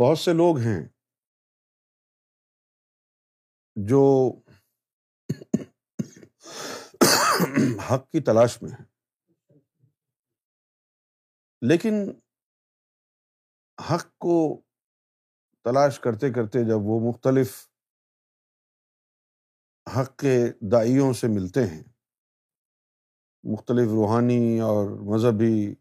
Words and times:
بہت 0.00 0.18
سے 0.18 0.32
لوگ 0.32 0.58
ہیں 0.58 0.88
جو 3.76 4.32
حق 7.90 8.10
کی 8.10 8.20
تلاش 8.20 8.62
میں 8.62 8.70
ہیں۔ 8.70 8.84
لیکن 11.62 11.94
حق 13.90 14.18
کو 14.18 14.62
تلاش 15.64 16.00
کرتے 16.00 16.32
کرتے 16.32 16.58
جب 16.68 16.78
وہ 16.82 17.08
مختلف 17.08 17.68
حق 19.96 20.18
کے 20.18 20.52
دائیوں 20.72 21.12
سے 21.12 21.26
ملتے 21.26 21.60
ہیں، 21.60 21.82
مختلف 23.44 23.88
روحانی 23.88 24.60
اور 24.60 25.14
مذہبی 25.14 25.74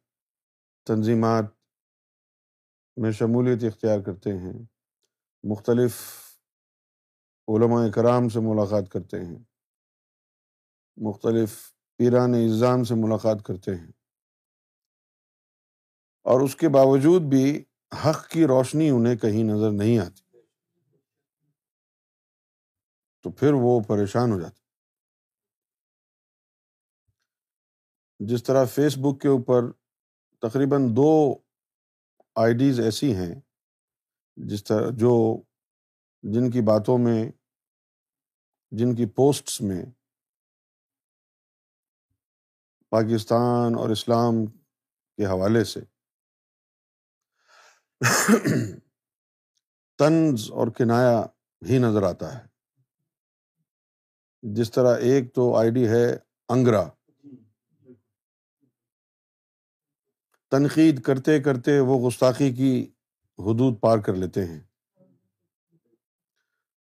تنظیمات 0.85 1.62
میں 2.97 3.11
شمولیت 3.11 3.63
اختیار 3.63 3.99
کرتے 3.99 4.29
ہیں۔ 4.37 4.53
مختلف 5.43 6.01
علماء 7.47 7.89
کرام 7.95 8.29
سے 8.29 8.39
ملاقات 8.39 8.91
کرتے 8.91 9.25
ہیں۔ 9.25 9.43
مختلف 10.97 11.73
پیران 11.97 12.31
نظام 12.31 12.83
سے 12.83 12.93
ملاقات 12.95 13.37
کرتے 13.45 13.75
ہیں۔ 13.75 13.91
اور 16.23 16.41
اس 16.41 16.55
کے 16.55 16.69
باوجود 16.69 17.21
بھی 17.21 17.63
حق 18.05 18.29
کی 18.29 18.45
روشنی 18.45 18.89
انہیں 18.89 19.15
کہیں 19.15 19.43
نظر 19.43 19.71
نہیں 19.71 19.99
آتی۔ 19.99 20.23
تو 23.21 23.31
پھر 23.31 23.53
وہ 23.53 23.79
پریشان 23.87 24.31
ہو 24.31 24.39
جاتے 24.39 24.63
جس 28.19 28.43
طرح 28.43 28.65
فیس 28.65 28.97
بک 28.97 29.21
کے 29.21 29.27
اوپر 29.27 29.71
تقریباً 30.41 30.95
دو 30.95 31.42
آئی 32.35 32.53
ڈیز 32.53 32.79
ایسی 32.79 33.15
ہیں 33.15 33.35
جس 34.35 34.63
طرح 34.63 34.89
جو 34.89 35.43
جن 36.23 36.51
کی 36.51 36.61
باتوں 36.61 36.97
میں، 36.97 37.31
جن 38.71 38.95
کی 38.95 39.05
پوسٹس 39.05 39.61
میں 39.61 39.85
پاکستان 42.89 43.75
اور 43.75 43.89
اسلام 43.89 44.45
کے 45.17 45.25
حوالے 45.25 45.63
سے 45.63 45.79
طنز 49.99 50.51
اور 50.51 50.67
کنایا 50.67 51.25
ہی 51.69 51.77
نظر 51.77 52.03
آتا 52.03 52.37
ہے۔ 52.37 52.47
جس 54.41 54.71
طرح 54.71 54.97
ایک 54.97 55.35
تو 55.35 55.55
آئی 55.55 55.71
ڈی 55.71 55.87
ہے 55.87 56.17
انگرا۔ 56.49 56.83
تنقید 60.53 61.01
کرتے 61.01 61.39
کرتے 61.39 61.79
وہ 61.79 62.07
گستاخی 62.07 62.53
کی 62.53 62.83
حدود 63.39 63.79
پار 63.81 63.97
کر 63.97 64.13
لیتے 64.13 64.45
ہیں۔ 64.45 64.59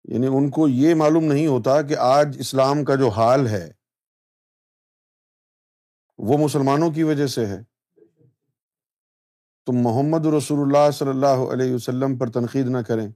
یعنی 0.04 0.26
ان 0.26 0.50
کو 0.50 0.68
یہ 0.68 0.94
معلوم 0.94 1.24
نہیں 1.24 1.46
ہوتا 1.46 1.82
کہ 1.82 1.96
آج 1.96 2.36
اسلام 2.38 2.84
کا 2.84 2.94
جو 2.94 3.08
حال 3.08 3.46
ہے، 3.46 3.72
وہ 6.18 6.38
مسلمانوں 6.38 6.90
کی 6.90 7.02
وجہ 7.02 7.26
سے 7.26 7.46
ہے۔ 7.46 7.60
تم 9.66 9.72
محمد 9.72 10.26
رسول 10.26 10.58
اللہ 10.60 10.90
صلی 10.90 11.08
اللہ 11.08 11.26
علیہ 11.26 11.74
وسلم 11.74 12.18
پر 12.18 12.30
تنقید 12.30 12.66
نہ 12.66 12.78
کریں۔ 12.78 13.08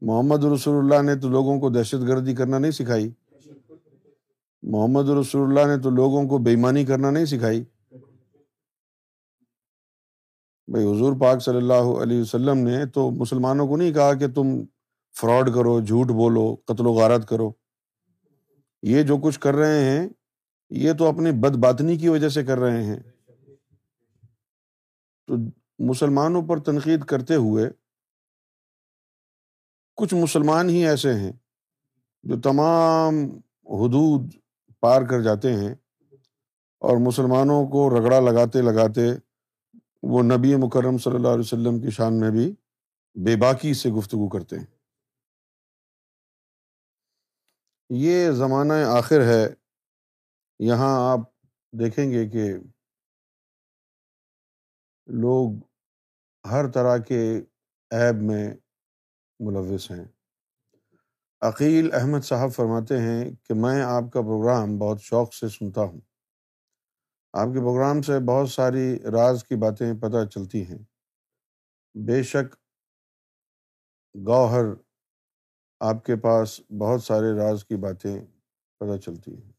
محمد 0.00 0.44
رسول 0.44 0.84
اللہ 0.84 1.02
نے 1.02 1.20
تو 1.20 1.28
لوگوں 1.28 1.60
کو 1.60 1.70
دہشت 1.70 2.08
گردی 2.08 2.34
کرنا 2.34 2.58
نہیں 2.58 2.70
سکھائی۔ 2.70 3.10
محمد 4.62 5.08
رسول 5.08 5.48
اللہ 5.48 5.76
نے 5.76 5.82
تو 5.82 5.90
لوگوں 5.90 6.28
کو 6.28 6.38
بےمانی 6.38 6.84
کرنا 6.84 7.10
نہیں 7.10 7.24
سکھائی۔ 7.24 7.64
بھائی 10.68 10.84
حضور 10.86 11.12
پاک 11.20 11.42
صلی 11.42 11.56
اللہ 11.56 12.02
علیہ 12.02 12.20
وسلم 12.20 12.58
نے 12.58 12.86
تو 12.86 13.10
مسلمانوں 13.10 13.68
کو 13.68 13.76
نہیں 13.76 13.92
کہا 13.92 14.14
کہ 14.14 14.26
تم 14.28 14.46
فراڈ 15.20 15.54
کرو، 15.54 15.80
جھوٹ 15.80 16.06
بولو، 16.06 16.56
قتل 16.64 16.86
و 16.86 16.92
غارت 16.92 17.28
کرو۔ 17.28 17.52
یہ 18.82 19.02
جو 19.02 19.16
کچھ 19.16 19.40
کر 19.40 19.54
رہے 19.54 19.84
ہیں، 19.84 20.08
یہ 20.70 20.92
تو 20.92 21.06
اپنی 21.06 21.30
بد 21.32 21.56
باطنی 21.56 21.96
کی 21.96 22.08
وجہ 22.08 22.28
سے 22.28 22.44
کر 22.44 22.58
رہے 22.58 22.84
ہیں۔ 22.84 23.00
تو 25.26 25.34
مسلمانوں 25.78 26.42
پر 26.42 26.58
تنقید 26.58 27.04
کرتے 27.04 27.34
ہوئے 27.34 27.70
کچھ 29.96 30.14
مسلمان 30.14 30.68
ہی 30.68 30.86
ایسے 30.86 31.14
ہیں 31.14 31.32
جو 32.22 32.40
تمام 32.40 33.14
حدود 33.64 34.32
پار 34.80 35.02
کر 35.02 35.20
جاتے 35.20 35.52
ہیں 35.52 35.74
اور 36.78 36.96
مسلمانوں 36.96 37.66
کو 37.66 37.90
رگڑا 37.90 38.20
لگاتے 38.20 38.62
لگاتے 38.62 39.27
وہ 40.02 40.22
نبی 40.22 40.56
مکرم 40.56 40.98
صلی 40.98 41.14
اللہ 41.14 41.28
علیہ 41.28 41.40
وسلم 41.40 41.80
کی 41.80 41.90
شان 41.90 42.20
میں 42.20 42.30
بھی 42.30 42.54
بے 43.14 43.36
باکی 43.36 43.74
سے 43.74 43.90
گفتگو 43.90 44.28
کرتے 44.28 44.58
ہیں۔ 44.58 44.66
یہ 47.90 48.30
زمانہ 48.30 48.72
آخر 48.72 49.20
ہے۔ 49.20 49.48
یہاں 50.60 51.12
آپ 51.12 51.20
دیکھیں 51.72 52.10
گے 52.10 52.28
کہ 52.28 52.54
لوگ 55.06 55.52
ہر 56.50 56.70
طرح 56.70 56.98
کے 56.98 57.42
ایب 57.90 58.22
میں 58.22 58.54
ملوث 59.40 59.90
ہیں۔ 59.90 60.04
عقیل 61.42 61.94
احمد 61.94 62.20
صاحب 62.20 62.52
فرماتے 62.52 62.98
ہیں 62.98 63.30
کہ 63.44 63.54
میں 63.54 63.82
آپ 63.82 64.02
کا 64.12 64.20
پروگرام 64.20 64.78
بہت 64.78 65.02
شوق 65.02 65.34
سے 65.34 65.48
سنتا 65.48 65.80
ہوں۔ 65.82 66.00
آپ 67.38 67.46
کے 67.46 67.58
پروگرام 67.58 68.02
سے 68.02 68.12
بہت 68.26 68.50
ساری 68.50 68.98
راز 69.12 69.44
کی 69.44 69.56
باتیں 69.56 69.94
پتہ 70.00 70.24
چلتی 70.24 70.66
ہیں۔ 70.66 70.78
بے 71.94 72.22
شک 72.22 72.54
گوہر 74.14 74.64
آپ 75.80 76.04
کے 76.04 76.16
پاس 76.16 76.60
بہت 76.78 77.02
سارے 77.02 77.32
راز 77.38 77.64
کی 77.64 77.76
باتیں 77.76 78.16
پتہ 78.78 78.96
چلتی 78.96 79.36
ہیں۔ 79.36 79.52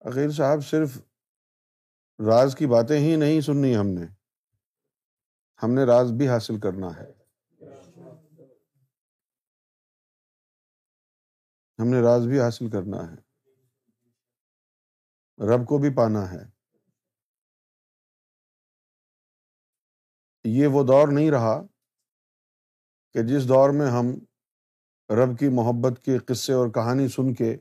عقیل 0.00 0.30
صاحب 0.30 0.64
صرف 0.64 0.98
راز 2.18 2.56
کی 2.56 2.66
باتیں 2.66 2.98
ہی 2.98 3.16
نہیں 3.16 3.40
سننی 3.40 3.76
ہم 3.76 3.86
نے۔ 3.86 4.06
ہم 5.62 5.74
نے 5.74 5.84
راز 5.84 6.12
بھی 6.12 6.28
حاصل 6.28 6.60
کرنا 6.60 6.96
ہے۔ 6.96 7.13
ہم 11.78 11.88
نے 11.88 12.00
راز 12.00 12.26
بھی 12.26 12.40
حاصل 12.40 12.70
کرنا 12.70 13.12
ہے۔ 13.12 13.16
رب 15.38 15.66
کو 15.66 15.78
بھی 15.78 15.94
پانا 15.94 16.32
ہے۔ 16.32 16.54
یہ 20.44 20.66
وہ 20.66 20.82
دور 20.82 21.08
نہیں 21.08 21.30
رہا 21.30 21.62
کہ 23.12 23.22
جس 23.22 23.48
دور 23.48 23.70
میں 23.70 23.86
ہم 23.86 24.06
رب 25.10 25.38
کی 25.38 25.48
محبت 25.48 26.04
کے 26.04 26.18
قصے 26.18 26.52
اور 26.52 26.68
کہانی 26.68 27.08
سن 27.08 27.34
کے 27.34 27.56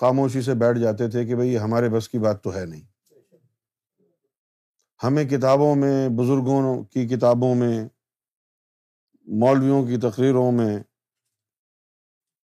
خاموشی 0.00 0.42
سے 0.42 0.54
بیٹھ 0.54 0.78
جاتے 0.78 1.10
تھے 1.10 1.26
کہ 1.26 1.34
بھائی 1.34 1.58
ہمارے 1.58 1.88
بس 1.88 2.08
کی 2.08 2.18
بات 2.18 2.44
تو 2.44 2.54
ہے 2.54 2.64
نہیں۔ 2.64 3.12
ہمیں 5.02 5.24
کتابوں 5.24 5.76
میں، 5.76 6.08
بزرگوں 6.08 6.84
کی 6.84 7.08
کتابوں 7.08 7.54
میں، 7.54 7.88
مولویوں 9.26 9.86
کی 9.86 9.96
تقریروں 9.96 10.52
میں 10.52 10.78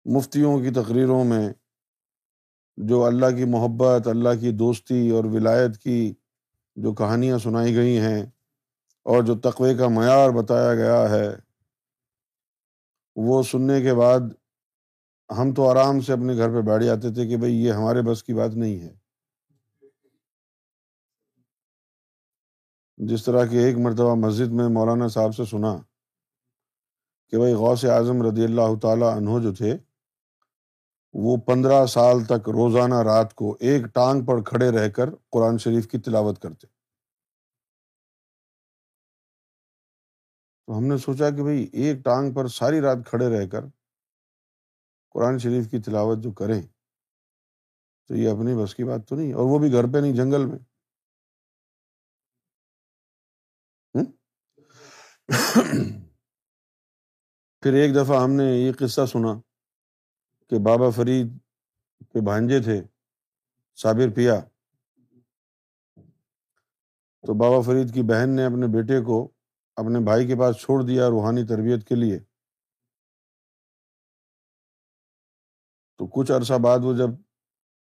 مفتیوں 0.07 0.59
کی 0.59 0.71
تقریروں 0.71 1.25
میں 1.25 1.49
جو 2.77 3.05
اللہ 3.05 3.37
کی 3.37 3.45
محبت، 3.45 4.07
اللہ 4.07 4.41
کی 4.41 4.51
دوستی 4.51 5.11
اور 5.11 5.25
ولایت 5.25 5.79
کی 5.79 6.15
جو 6.77 6.95
کہانیاں 6.95 7.39
سنائی 7.39 7.77
گئی 7.77 7.99
ہیں 7.99 8.23
اور 9.03 9.23
جو 9.23 9.39
تقوے 9.39 9.75
کا 9.75 9.89
معیار 9.89 10.31
بتایا 10.31 10.75
گیا 10.75 11.11
ہے، 11.11 11.37
وہ 13.17 13.43
سننے 13.43 13.83
کے 13.83 13.95
بعد 13.95 14.21
ہم 15.31 15.55
تو 15.55 15.69
آرام 15.71 16.01
سے 16.01 16.13
اپنے 16.13 16.37
گھر 16.37 16.49
پہ 16.49 16.61
بیٹھ 16.61 16.85
جاتے 16.85 17.15
تھے 17.15 17.29
کہ 17.29 17.37
بھائی 17.37 17.65
یہ 17.65 17.73
ہمارے 17.73 18.03
بس 18.03 18.23
کی 18.23 18.35
بات 18.35 18.51
نہیں 18.51 18.81
ہے۔ 18.81 18.95
جس 22.99 23.25
طرح 23.25 23.47
کہ 23.47 23.57
ایک 23.57 23.77
مرتبہ 23.77 24.15
مسجد 24.15 24.53
میں 24.53 24.69
مولانا 24.69 25.09
صاحب 25.09 25.37
سے 25.37 25.45
سنا 25.45 25.77
کہ 27.29 27.39
بھائی 27.39 27.55
غوث 27.55 27.85
اعظم 27.85 28.23
رضی 28.23 28.45
اللہ 28.45 28.79
تعالیٰ 28.83 29.17
عنہ 29.17 29.43
جو 29.43 29.55
تھے 29.55 29.77
وہ 31.15 31.37
پندرہ 31.37 31.85
سال 31.87 32.25
تک 32.25 32.49
روزانہ 32.49 33.03
رات 33.05 33.35
کو 33.35 33.57
ایک 33.61 33.85
ٹانگ 33.95 34.25
پر 34.27 34.43
کھڑے 34.43 34.71
رہ 34.71 34.89
کر 34.91 35.11
قرآن 35.31 35.59
شریف 35.59 35.89
کی 35.89 35.99
تلاوت 35.99 36.41
کرتے۔ 36.43 36.67
تو 40.67 40.79
ہم 40.79 40.85
نے 40.85 40.97
سوچا 40.99 41.31
کہ 41.31 41.43
بھائی 41.43 41.63
ایک 41.73 42.05
ٹانگ 42.05 42.33
پر 42.35 42.49
ساری 42.49 42.81
رات 42.81 42.99
کھڑے 43.07 43.29
رہ 43.29 43.47
کر 43.47 43.65
قرآن 45.15 45.39
شریف 45.39 45.71
کی 45.71 45.79
تلاوت 45.83 46.19
جو 46.19 46.33
کریں، 46.33 46.61
تو 48.11 48.15
یہ 48.15 48.29
اپنی 48.31 48.55
بس 48.55 48.75
کی 48.75 48.85
بات 48.85 49.09
تو 49.09 49.17
نہیں، 49.17 49.33
اور 49.33 49.45
وہ 49.45 49.59
بھی 49.59 49.73
گھر 49.73 49.93
پہ 49.93 49.99
نہیں، 49.99 50.13
جنگل 50.13 50.47
میں۔ 50.47 50.59
پھر 57.63 57.73
ایک 57.73 57.95
دفعہ 57.95 58.23
ہم 58.23 58.31
نے 58.31 58.45
یہ 58.45 58.73
قصہ 58.79 59.07
سنا۔ 59.07 59.35
کہ 60.55 60.61
بابا 60.61 60.91
فرید 60.91 61.27
کے 62.13 62.21
بھانجے 62.21 62.61
تھے، 62.61 62.83
صابر 63.77 64.11
پیا۔ 64.15 64.41
تو 67.23 67.35
بابا 67.35 67.61
فرید 67.61 67.95
کی 67.95 68.03
بہن 68.03 68.31
نے 68.31 68.45
اپنے 68.45 68.67
بیٹے 68.67 69.01
کو 69.01 69.33
اپنے 69.77 70.01
بھائی 70.01 70.27
کے 70.27 70.37
پاس 70.37 70.57
چھوڑ 70.57 70.83
دیا 70.83 71.09
روحانی 71.09 71.47
تربیت 71.47 71.89
کے 71.89 71.95
لیے۔ 71.95 72.19
تو 75.99 76.07
کچھ 76.07 76.33
عرصہ 76.33 76.55
بعد 76.55 76.79
وہ 76.83 76.95
جب 76.95 77.11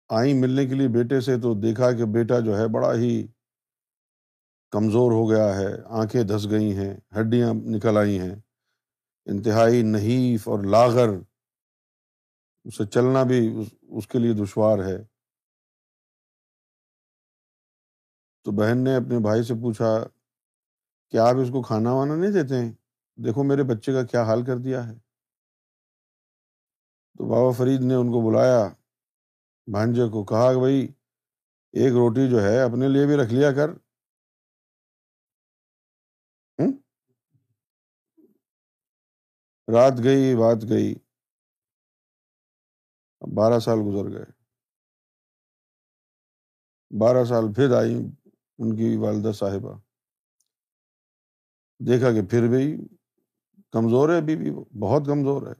آئی 0.08 0.34
ملنے 0.34 0.66
کے 0.66 0.74
لیے 0.74 0.88
بیٹے 0.88 1.20
سے 1.20 1.36
تو 1.36 1.54
دیکھا 1.54 1.92
کہ 1.92 2.04
بیٹا 2.04 2.40
جو 2.40 2.58
ہے 2.58 2.68
بڑا 2.68 2.94
ہی 2.94 3.26
کمزور 4.70 5.12
ہو 5.12 5.30
گیا 5.30 5.56
ہے، 5.56 5.82
آنکھیں 5.84 6.22
دھس 6.22 6.50
گئی 6.50 6.76
ہیں، 6.76 6.94
ہڈیاں 7.20 7.54
نکل 7.54 7.96
آئی 7.96 8.18
ہیں۔ 8.18 8.34
انتہائی 9.26 9.82
نحیف 9.82 10.48
اور 10.48 10.58
لاغر 10.64 11.33
اسے 12.64 12.86
چلنا 12.86 13.22
بھی 13.22 13.64
اس 13.82 14.08
کے 14.08 14.18
لیے 14.18 14.32
دشوار 14.32 14.78
ہے۔ 14.78 15.04
تو 18.44 18.50
بہن 18.52 18.84
نے 18.84 18.96
اپنے 18.96 19.18
بھائی 19.18 19.42
سے 19.42 19.54
پوچھا 19.54 20.04
کہ 21.10 21.16
آپ 21.16 21.34
اس 21.42 21.48
کو 21.48 21.62
کھانا 21.62 21.92
وانا 21.92 22.16
نہیں 22.16 22.32
دیتے 22.32 22.54
ہیں؟ 22.54 22.72
دیکھو 23.16 23.42
میرے 23.42 23.62
بچے 23.62 23.92
کا 23.92 24.02
کیا 24.02 24.22
حال 24.22 24.44
کر 24.44 24.56
دیا 24.56 24.88
ہے۔ 24.88 24.94
تو 27.18 27.24
بابا 27.28 27.50
فرید 27.50 27.80
نے 27.80 27.94
ان 27.94 28.06
کو 28.06 28.30
بلایا، 28.30 28.68
بھانجے 29.66 30.02
کو 30.12 30.24
کہا 30.24 30.52
کہ 30.52 30.58
بھائی، 30.58 30.88
ایک 31.72 31.92
روٹی 31.92 32.30
جو 32.30 32.42
ہے 32.42 32.60
اپنے 32.62 32.88
لیے 32.88 33.06
بھی 33.06 33.16
رکھ 33.16 33.34
لیا 33.34 33.52
کر۔ 33.52 33.70
رات 39.74 39.92
گئی، 40.04 40.36
بات 40.36 40.56
گئی۔ 40.68 40.94
بارہ 43.26 43.58
سال 43.58 43.78
گزر 43.86 44.10
گئے۔ 44.12 44.24
بارہ 46.98 47.24
سال 47.24 47.52
پھر 47.52 47.72
آئی 47.74 47.94
ان 48.58 48.76
کی 48.76 48.96
والدہ 48.96 49.32
صاحبہ۔ 49.32 49.78
دیکھا 51.78 52.12
کہ 52.12 52.22
پھر 52.22 52.48
بھی 52.48 52.76
کمزور 53.72 54.08
ہے، 54.08 54.16
ابھی 54.16 54.36
بھی 54.36 54.50
بہت 54.78 55.02
کمزور 55.06 55.42
ہے۔ 55.46 55.52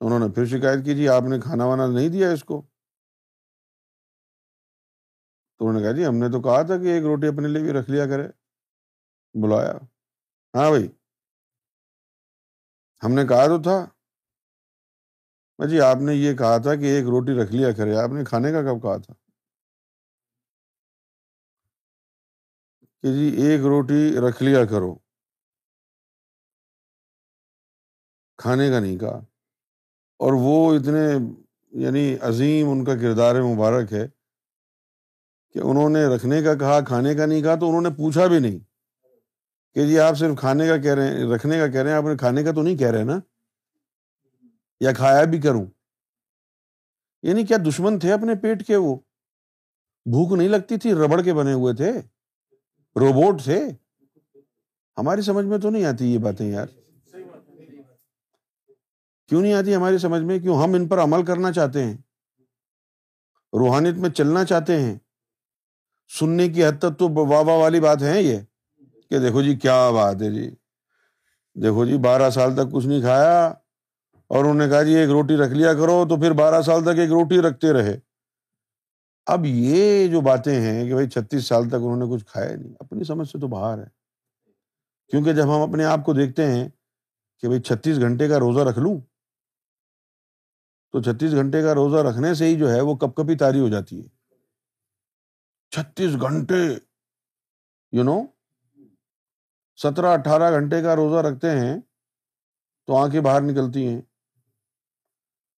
انہوں 0.00 0.18
نے 0.18 0.28
پھر 0.34 0.44
شکایت 0.44 0.84
کی 0.84 0.94
جی 0.94 1.08
آپ 1.08 1.22
نے 1.22 1.40
کھانا 1.40 1.64
وانا 1.64 1.86
نہیں 1.86 2.08
دیا 2.08 2.30
اس 2.30 2.44
کو؟ 2.44 2.62
تو 5.58 5.68
انہوں 5.68 5.80
نے 5.80 5.86
کہا 5.86 5.96
جی 5.96 6.06
ہم 6.06 6.14
نے 6.14 6.28
تو 6.28 6.42
کہا 6.42 6.62
تھا 6.62 6.76
کہ 6.76 6.92
ایک 6.94 7.04
روٹی 7.04 7.26
اپنے 7.26 7.48
لیے 7.48 7.62
بھی 7.62 7.72
رکھ 7.72 7.90
لیا 7.90 8.06
کرے۔ 8.06 8.28
بلایا۔ 9.34 9.72
ہاں 10.54 10.70
بھائی۔ 10.70 10.88
ہم 13.02 13.12
نے 13.12 13.26
کہا 13.26 13.46
تو 13.46 13.62
تھا۔ 13.62 13.93
جی 15.58 15.80
آپ 15.80 15.96
نے 15.96 16.14
یہ 16.14 16.34
کہا 16.34 16.58
تھا 16.58 16.74
کہ 16.74 16.84
ایک 16.84 17.04
روٹی 17.04 17.32
رکھ 17.32 17.52
لیا 17.52 17.72
کرے، 17.72 17.96
آپ 17.96 18.10
نے 18.10 18.24
کھانے 18.24 18.52
کا 18.52 18.62
کب 18.62 18.82
کہا 18.82 18.96
تھا؟ 18.96 19.14
کہ 23.02 23.12
جی 23.12 23.42
ایک 23.42 23.60
روٹی 23.60 24.16
رکھ 24.28 24.42
لیا 24.42 24.64
کرو۔ 24.64 24.94
کھانے 28.36 28.70
کا 28.70 28.80
نہیں 28.80 28.98
کہا۔ 28.98 29.20
اور 30.18 30.32
وہ 30.32 30.74
اتنے 30.74 31.34
یعنی 31.72 32.16
عظیم 32.20 32.70
ان 32.70 32.84
کا 32.84 32.94
کردار 32.94 33.34
مبارک 33.34 33.92
ہے 33.92 34.08
کہ 35.52 35.58
انہوں 35.58 35.90
نے 35.90 36.06
رکھنے 36.06 36.42
کا 36.42 36.54
کہا، 36.54 36.80
کھانے 36.80 37.14
کا 37.14 37.26
نہیں 37.26 37.42
کہا، 37.42 37.54
تو 37.54 37.68
انہوں 37.68 37.82
نے 37.82 37.88
پوچھا 37.88 38.26
بھی 38.26 38.38
نہیں 38.38 38.58
کہ 39.74 39.86
جی 39.86 39.98
آپ 39.98 40.14
صرف 40.16 40.38
کھانے 40.38 40.66
کا 40.66 40.76
کہہ 40.76 40.94
رہے 40.94 41.06
ہیں، 41.06 41.34
رکھنے 41.34 41.58
کا 41.58 41.66
کہہ 41.68 41.80
رہے 41.80 41.90
ہیں، 41.90 41.96
آپ 41.96 42.04
نے 42.04 42.16
کھانے 42.16 42.42
کا 42.42 42.52
تو 42.52 42.62
نہیں 42.62 42.76
کہہ 42.76 42.90
رہے 42.90 43.04
نا؟ 43.04 43.33
یا 44.80 44.92
کھایا 44.92 45.24
بھی 45.24 45.40
کروں۔ 45.40 45.66
یعنی 47.22 47.46
کیا 47.46 47.56
دشمن 47.68 47.98
تھے 47.98 48.12
اپنے 48.12 48.34
پیٹ 48.34 48.66
کے 48.66 48.76
وہ؟ 48.76 48.96
بھوک 50.04 50.32
نہیں 50.38 50.48
لگتی 50.48 50.76
تھی، 50.76 50.92
ربڑ 50.92 51.22
کے 51.22 51.34
بنے 51.34 51.52
ہوئے 51.52 51.74
تھے۔ 51.74 51.90
روبوٹ 52.96 53.42
تھے۔ 53.42 53.68
ہماری 54.98 55.22
سمجھ 55.22 55.46
میں 55.46 55.58
تو 55.58 55.70
نہیں 55.70 55.84
آتی 55.84 56.12
یہ 56.12 56.18
باتیں 56.18 56.50
یار۔ 56.50 56.66
کیوں 59.28 59.42
نہیں 59.42 59.52
آتی 59.52 59.74
ہماری 59.74 59.98
سمجھ 59.98 60.22
میں؟ 60.22 60.38
کیوں 60.38 60.62
ہم 60.62 60.74
ان 60.74 60.88
پر 60.88 60.98
عمل 60.98 61.24
کرنا 61.24 61.52
چاہتے 61.52 61.84
ہیں؟ 61.84 61.96
روحانیت 63.52 63.94
میں 63.94 64.10
چلنا 64.10 64.44
چاہتے 64.44 64.80
ہیں۔ 64.80 64.98
سننے 66.18 66.48
کی 66.48 66.64
حد 66.64 66.78
تک 66.78 66.98
تو 66.98 67.08
واہ 67.08 67.42
واہ 67.42 67.56
والی 67.56 67.80
بات 67.80 68.02
ہے 68.02 68.22
یہ 68.22 68.38
کہ 69.10 69.18
دیکھو 69.18 69.42
جی 69.42 69.56
کیا 69.56 69.90
بات 69.90 70.22
ہے 70.22 70.30
جی۔ 70.30 70.50
دیکھو 71.54 71.86
جی 71.86 71.98
بارہ 71.98 72.30
سال 72.30 72.54
تک 72.56 72.72
کچھ 72.72 72.86
نہیں 72.86 73.00
کھایا۔ 73.00 73.52
اور 74.34 74.44
انہوں 74.44 74.54
نے 74.54 74.68
کہا 74.68 74.82
جی 74.82 74.94
ایک 74.94 75.10
روٹی 75.10 75.36
رکھ 75.36 75.52
لیا 75.52 75.72
کرو 75.74 76.04
تو 76.08 76.16
پھر 76.16 76.32
بارہ 76.32 76.62
سال 76.62 76.82
تک 76.82 76.98
ایک 76.98 77.10
روٹی 77.10 77.38
رکھتے 77.38 77.72
رہے۔ 77.72 77.98
اب 79.26 79.40
یہ 79.44 80.08
جو 80.08 80.20
باتیں 80.20 80.60
ہیں 80.60 80.84
کہ 80.84 80.92
بھائی 80.92 81.08
چھتیس 81.08 81.46
سال 81.46 81.68
تک 81.68 81.74
انہوں 81.74 81.96
نے 81.96 82.14
کچھ 82.14 82.24
کھایا 82.24 82.56
نہیں، 82.56 82.74
اپنی 82.80 83.04
سمجھ 83.04 83.28
سے 83.28 83.38
تو 83.38 83.48
باہر 83.48 83.78
ہے۔ 83.78 83.88
کیونکہ 85.08 85.32
جب 85.32 85.44
ہم 85.44 85.60
اپنے 85.60 85.84
آپ 85.84 86.04
کو 86.04 86.12
دیکھتے 86.12 86.46
ہیں 86.46 86.68
کہ 87.38 87.48
بھائی 87.48 87.62
چھتیس 87.62 88.00
گھنٹے 88.00 88.28
کا 88.28 88.38
روزہ 88.38 88.60
رکھ 88.60 88.78
لوں، 88.78 89.00
تو 90.92 91.02
چھتیس 91.02 91.32
گھنٹے 91.32 91.62
کا 91.62 91.74
روزہ 91.74 91.96
رکھنے 91.96 92.34
سے 92.34 92.44
ہی 92.44 92.58
جو 92.58 92.70
ہے 92.70 92.80
وہ 92.80 92.94
کپ 92.94 93.16
کپی 93.16 93.36
تاری 93.36 93.60
ہو 93.60 93.68
جاتی 93.68 94.02
ہے۔ 94.02 94.08
چھتیس 95.70 96.10
گھنٹے 96.20 96.74
یو 97.92 98.02
نو 98.02 98.22
سترہ 99.76 100.06
اٹھارہ 100.06 100.50
گھنٹے 100.50 100.82
کا 100.82 100.96
روزہ 100.96 101.16
رکھتے 101.16 101.50
ہیں 101.50 101.80
تو 102.86 102.96
آنکھیں 102.96 103.20
باہر 103.20 103.40
نکلتی 103.40 103.88
ہیں۔ 103.88 104.00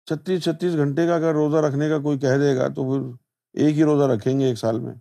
چھتیس 0.06 0.44
چھتیس 0.44 0.74
گھنٹے 0.74 1.06
کا 1.06 1.14
اگر 1.14 1.32
روزہ 1.32 1.56
رکھنے 1.56 1.88
کا 1.88 1.98
کوئی 1.98 2.18
کہہ 2.18 2.38
دے 2.40 2.56
گا 2.56 2.68
تو 2.68 2.84
پھر 2.84 3.24
ایک 3.52 3.74
ہی 3.74 3.84
روزہ 3.84 4.04
رکھیں 4.04 4.40
گے 4.40 4.44
ایک 4.44 4.58
سال 4.58 4.80
میں۔ 4.80 4.94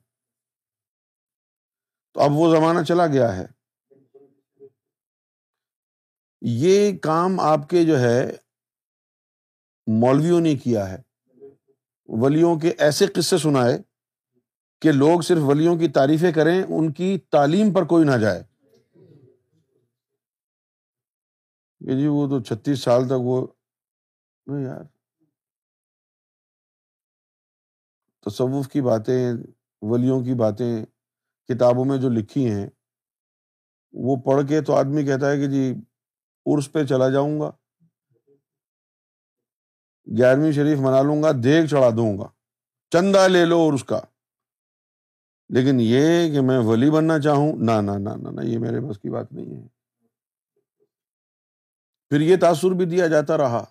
تو 2.14 2.22
اب 2.22 2.32
وہ 2.32 2.56
زمانہ 2.56 2.82
چلا 2.82 3.08
گیا 3.08 3.38
ہے۔ 3.38 3.46
یہ 6.42 6.98
کام 6.98 7.40
آپ 7.40 7.70
کے 7.70 7.86
جو 7.86 8.00
ہے، 8.00 8.32
مولویوں 9.88 10.42
نے 10.42 10.56
کیا 10.56 10.90
ہے۔ 10.90 11.02
ولیوں 12.06 12.60
کے 12.60 12.74
ایسے 12.78 13.06
قصے 13.06 13.38
سنائے 13.38 13.78
کہ 14.82 14.92
لوگ 14.92 15.22
صرف 15.22 15.38
ولیوں 15.42 15.78
کی 15.78 15.88
تعریفیں 15.88 16.32
کریں، 16.32 16.64
ان 16.64 16.94
کی 16.94 17.20
تعلیم 17.32 17.74
پر 17.74 17.84
کوئی 17.84 18.06
نہ 18.06 18.18
جائے۔ 18.18 18.44
کہ 21.80 22.00
جی 22.00 22.08
وہ 22.08 22.28
تو 22.28 22.44
چھتیس 22.44 22.80
سال 22.80 23.06
تک 23.06 23.14
وہ 23.18 23.48
یار 24.48 24.95
تصوف 28.26 28.68
کی 28.68 28.82
باتیں، 28.82 29.34
ولیوں 29.82 30.24
کی 30.24 30.34
باتیں، 30.34 30.86
کتابوں 31.48 31.86
میں 31.86 31.98
جو 31.98 32.10
لکھی 32.10 32.52
ہیں، 32.52 32.68
وہ 33.94 34.16
پڑھ 34.16 34.48
کے 34.50 34.62
تو 34.62 34.76
آدمی 34.76 35.06
کہتا 35.06 35.32
ہے 35.32 35.38
کہ 35.38 35.48
جی 35.48 35.74
عرس 36.46 36.72
پہ 36.72 36.84
چلا 36.84 37.10
جاؤں 37.10 37.40
گا، 37.40 37.52
گیارہویں 40.18 40.52
شریف 40.52 40.80
منا 40.80 41.02
لوں 41.02 41.24
گا، 41.24 41.32
دیگ 41.44 41.66
چڑھا 41.66 41.90
دوں 41.90 42.18
گا، 42.18 42.28
چندہ 42.90 43.28
لے 43.28 43.46
لو 43.46 43.70
عرس 43.70 43.84
کا۔ 43.84 44.00
لیکن 45.50 45.78
یہ 45.80 46.34
کہ 46.34 46.42
میں 46.42 46.60
ولی 46.60 46.92
بننا 46.92 47.20
چاہوں، 47.20 47.56
نہ 47.56 47.72
نہ 47.82 48.42
یہ 48.42 48.60
میرے 48.60 48.80
بس 48.80 49.00
کی 49.00 49.10
بات 49.10 49.34
نہیں 49.34 49.56
ہے۔ 49.56 49.68
پھر 52.10 52.22
یہ 52.22 52.36
تاثر 52.42 52.72
بھی 52.72 52.86
دیا 52.86 53.08
جاتا 53.08 53.38
رہا۔ 53.38 53.64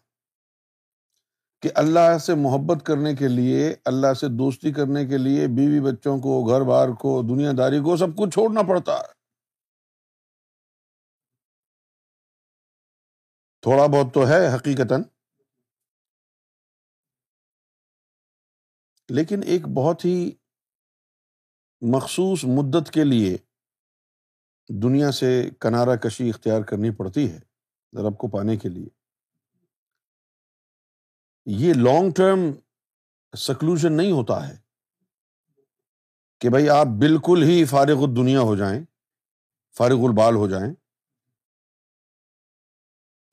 کہ 1.64 1.70
اللہ 1.74 2.18
سے 2.18 2.34
محبت 2.34 2.86
کرنے 2.86 3.14
کے 3.14 3.28
لیے، 3.28 3.74
اللہ 3.84 4.14
سے 4.14 4.26
دوستی 4.28 4.72
کرنے 4.72 5.06
کے 5.06 5.18
لیے 5.18 5.46
بیوی 5.46 5.80
بچوں 5.80 6.18
کو، 6.18 6.44
گھر 6.44 6.60
بار 6.68 6.88
کو، 6.88 7.22
دنیا 7.22 7.52
داری 7.58 7.78
کو 7.78 7.96
سب 7.96 8.06
کچھ 8.16 8.30
چھوڑنا 8.30 8.62
پڑتا 8.62 8.92
ہے۔ 8.92 9.12
تھوڑا 13.60 13.86
بہت 13.86 14.14
تو 14.14 14.28
ہے 14.28 14.54
حقیقت 14.54 14.92
لیکن 19.08 19.40
ایک 19.46 19.66
بہت 19.66 20.04
ہی 20.04 20.32
مخصوص 21.80 22.44
مدت 22.44 22.90
کے 22.90 23.04
لیے 23.04 23.36
دنیا 24.82 25.12
سے 25.12 25.50
کنارہ 25.60 25.96
کشی 25.96 26.28
اختیار 26.28 26.62
کرنی 26.62 26.90
پڑتی 26.90 27.32
ہے 27.32 27.38
رب 28.08 28.18
کو 28.18 28.28
پانے 28.28 28.56
کے 28.56 28.68
لیے۔ 28.68 29.03
یہ 31.46 31.74
لانگ 31.74 32.10
ٹرم 32.12 32.38
سکلوژن 33.36 33.92
نہیں 33.92 34.12
ہوتا 34.12 34.48
ہے 34.48 34.58
کہ 36.40 36.48
بھائی 36.48 36.68
آپ 36.68 36.86
بالکل 36.86 37.42
ہی 37.42 37.64
فارغ 37.64 38.02
الدنیا 38.02 38.40
ہو 38.40 38.56
جائیں، 38.56 38.84
فارغ 39.76 40.04
البال 40.04 40.34
ہو 40.34 40.48
جائیں۔ 40.48 40.74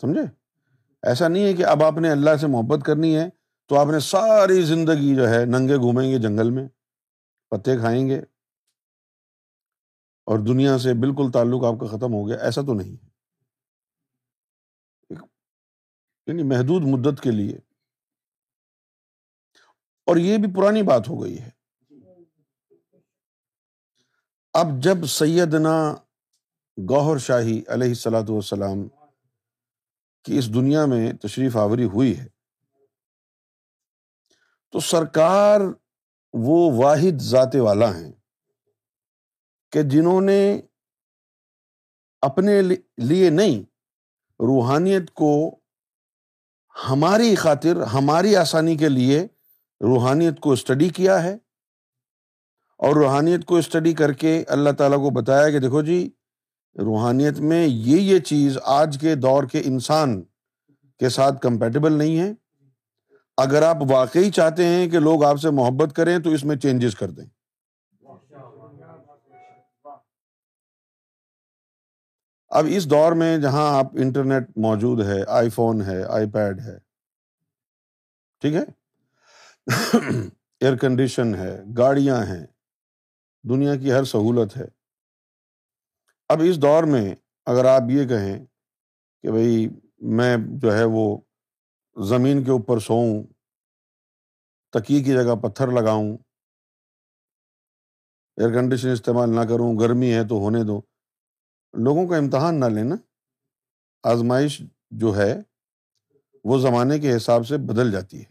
سمجھے؟ 0.02 0.22
ایسا 1.04 1.28
نہیں 1.28 1.46
ہے 1.46 1.54
کہ 1.54 1.66
اب 1.66 1.84
آپ 1.84 1.94
نے 1.94 2.12
اللہ 2.12 2.36
سے 2.36 2.48
محبت 2.48 2.86
کرنی 2.86 3.18
ہے 3.18 3.30
تو 3.68 3.80
آپ 3.80 3.88
نے 3.92 4.00
ساری 4.00 4.62
زندگی 4.62 5.16
جو 5.16 5.30
ہے 5.30 5.46
ننگے 5.46 5.76
گھومیں 5.76 6.12
گے 6.12 6.18
جنگل 6.18 6.50
میں، 6.50 6.68
پتے 7.50 7.78
کھائیں 7.78 8.08
گے 8.08 8.20
اور 10.26 10.40
دنیا 10.40 10.78
سے 10.78 10.94
بالکل 10.94 11.32
تعلق 11.32 11.64
آپ 11.64 11.74
کا 11.80 11.98
ختم 11.98 12.14
ہو 12.14 12.28
گیا، 12.28 12.38
ایسا 12.38 12.62
تو 12.62 12.74
نہیں 12.74 12.94
ہے۔ 12.94 13.12
یعنی 16.28 16.44
محدود 16.44 16.82
مدت 16.84 17.22
کے 17.22 17.32
لیے 17.32 17.71
اور 20.12 20.18
یہ 20.20 20.38
بھی 20.38 20.54
پرانی 20.56 20.82
بات 20.84 21.08
ہو 21.10 21.22
گئی 21.24 21.38
ہے۔ 21.40 21.50
اب 24.54 24.68
جب 24.84 25.06
سیدنا 25.10 25.76
گوہر 26.78 27.18
شاہی 27.18 27.62
علیہ 27.68 27.88
السلاۃ 27.88 28.30
والسلام 28.30 28.88
کی 30.26 30.38
اس 30.38 30.54
دنیا 30.54 30.86
میں 30.86 31.12
تشریف 31.22 31.56
آوری 31.58 31.86
ہوئی 31.86 32.18
ہے، 32.20 32.28
تو 34.74 34.80
سرکار 34.80 35.62
وہ 36.34 36.60
واحد 36.74 37.22
ذات 37.22 37.56
والا 37.60 37.90
ہیں 37.96 38.12
کہ 39.74 39.82
جنہوں 39.90 40.22
نے 40.22 40.42
اپنے 42.24 42.62
لیے 42.62 43.30
نہیں، 43.30 43.62
روحانیت 44.40 45.12
کو 45.14 45.34
ہماری 46.76 47.36
خاطر، 47.36 47.82
ہماری 47.94 48.36
آسانی 48.36 48.76
کے 48.78 48.90
لیے 48.90 49.26
روحانیت 49.82 50.40
کو 50.40 50.52
اسٹڈی 50.52 50.90
کیا 50.90 51.24
ہے۔ 51.24 51.38
اور 52.78 52.96
روحانیت 52.96 53.46
کو 53.46 53.56
اسٹڈی 53.58 53.94
کر 53.94 54.14
کے 54.14 54.44
اللہ 54.48 54.70
تعالیٰ 54.70 54.98
کو 54.98 55.10
بتایا 55.10 55.50
کہ 55.50 55.60
دیکھو 55.60 55.82
جی 55.82 56.10
روحانیت 56.76 57.40
میں 57.40 57.68
یہ 57.68 57.98
یہ 57.98 58.20
چیز 58.20 58.58
آج 58.64 58.98
کے 59.02 59.16
دور 59.16 59.44
کے 59.44 59.62
انسان 59.66 60.22
کے 61.00 61.10
ساتھ 61.10 61.42
کمپیٹیبل 61.42 61.94
نہیں 61.94 62.20
ہے۔ 62.20 62.34
اگر 63.38 63.62
آپ 63.62 63.78
واقعی 63.90 64.32
چاہتے 64.32 64.66
ہیں 64.66 64.90
کہ 64.90 65.00
لوگ 65.00 65.24
آپ 65.24 65.38
سے 65.38 65.50
محبت 65.50 65.96
کریں 65.96 66.20
تو 66.20 66.30
اس 66.30 66.44
میں 66.44 66.56
چینجز 66.56 66.96
کر 66.96 67.10
دیں۔ 67.10 67.26
اب 72.50 72.66
اس 72.70 72.90
دور 72.90 73.12
میں 73.12 73.38
جہاں 73.38 73.78
آپ 73.78 73.86
انٹرنیٹ 73.94 74.58
موجود 74.58 75.06
ہے 75.06 75.24
آئی 75.28 75.50
فون 75.50 75.82
ہے 75.82 76.04
آئی 76.04 76.30
پیڈ 76.30 76.60
ہے، 76.60 76.78
ٹھیک 78.42 78.54
ہے؟ 78.54 78.81
ایئر 80.60 80.78
کنڈیشن 80.78 81.36
ہے، 81.36 81.64
گاڑیاں 81.78 82.26
ہیں، 82.26 82.46
دنیا 83.50 83.76
کی 83.76 83.92
ہر 83.92 84.04
سہولت 84.04 84.58
ہے۔ 84.58 84.66
اب 86.30 86.42
اس 86.46 86.62
دور 86.62 86.84
میں 86.84 87.16
اگر 87.46 87.66
آپ 87.66 87.82
یہ 87.90 88.08
کہیں 88.08 88.46
کہ 89.22 89.32
بھائی 89.32 89.70
میں 90.00 90.38
جو 90.62 90.74
ہے 90.74 90.84
وہ 90.84 91.18
زمین 92.04 92.44
کے 92.44 92.52
اوپر 92.52 92.80
سوؤں، 92.80 93.24
تکیے 94.72 95.04
کی 95.04 95.12
جگہ 95.12 95.36
پتھر 95.36 95.68
لگاؤں 95.68 96.18
ایئر 98.38 98.50
کنڈیشن 98.50 98.90
استعمال 98.90 99.30
نہ 99.30 99.42
کروں، 99.42 99.80
گرمی 99.80 100.14
ہے 100.14 100.28
تو 100.28 100.36
ہونے 100.36 100.64
دو، 100.64 100.82
لوگوں 101.74 102.08
کا 102.08 102.18
امتحان 102.18 102.60
نہ 102.60 102.66
لینا 102.66 102.96
آزمائش 104.04 104.62
جو 104.92 105.18
ہے 105.18 105.42
وہ 106.44 106.60
زمانے 106.60 107.00
کے 107.00 107.16
حساب 107.16 107.48
سے 107.48 107.58
بدل 107.58 107.92
جاتی 107.92 108.20
ہے۔ 108.20 108.31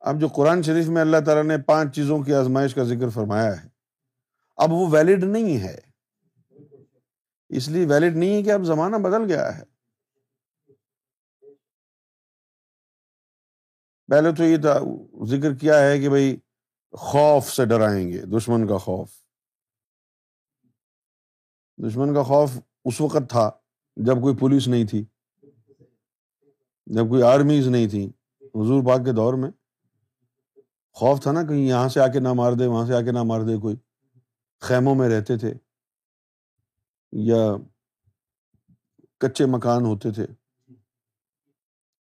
اب 0.00 0.20
جو 0.20 0.28
قرآن 0.28 0.62
شریف 0.62 0.88
میں 0.88 1.00
اللہ 1.00 1.16
تعالیٰ 1.26 1.44
نے 1.44 1.56
پانچ 1.58 1.94
چیزوں 1.94 2.22
کی 2.22 2.34
آزمائش 2.34 2.74
کا 2.74 2.82
ذکر 2.82 3.08
فرمایا 3.08 3.62
ہے، 3.62 3.68
اب 4.56 4.72
وہ 4.72 4.86
ویلڈ 4.90 5.24
نہیں 5.24 5.60
ہے۔ 5.60 5.78
اس 7.48 7.68
لیے 7.68 7.86
ویلڈ 7.86 8.16
نہیں 8.16 8.34
ہے 8.36 8.42
کہ 8.42 8.52
اب 8.52 8.64
زمانہ 8.64 8.96
بدل 8.96 9.24
گیا 9.28 9.58
ہے۔ 9.58 9.62
پہلے 14.06 14.34
تو 14.34 14.44
یہ 14.44 14.56
تھا، 14.56 14.78
ذکر 15.26 15.54
کیا 15.54 15.80
ہے 15.80 16.00
کہ 16.00 16.08
بھائی 16.08 16.36
خوف 16.92 17.48
سے 17.48 17.64
ڈرائیں 17.64 18.12
گے، 18.12 18.22
دشمن 18.22 18.66
کا 18.66 18.78
خوف۔ 18.78 19.10
دشمن 21.78 22.14
کا 22.14 22.22
خوف 22.22 22.50
اس 22.84 23.00
وقت 23.00 23.30
تھا 23.30 23.50
جب 23.96 24.14
کوئی 24.22 24.36
پولیس 24.36 24.68
نہیں 24.68 24.86
تھی، 24.86 25.04
جب 26.86 27.08
کوئی 27.08 27.22
آرمیز 27.22 27.66
نہیں 27.66 27.88
تھی۔ 27.88 28.10
حضور 28.42 28.84
پاک 28.86 29.04
کے 29.04 29.12
دور 29.12 29.34
میں 29.34 29.50
خوف 31.00 31.22
تھا 31.22 31.32
نا 31.32 31.42
کہیں 31.42 31.68
یہاں 31.68 31.88
سے 31.88 32.00
آ 32.00 32.06
کے 32.06 32.20
نہ 32.20 32.32
مار 32.32 32.52
دے، 32.52 32.66
وہاں 32.66 32.86
سے 32.86 32.94
آ 32.94 33.00
کے 33.00 33.12
نہ 33.12 33.22
مار 33.22 33.40
دے، 33.40 33.56
کوئی 33.56 33.76
خیموں 34.60 34.94
میں 34.94 35.08
رہتے 35.08 35.36
تھے 35.36 35.54
یا 37.12 37.56
کچے 39.18 39.46
مکان 39.46 39.86
ہوتے 39.86 40.10
تھے۔ 40.10 40.26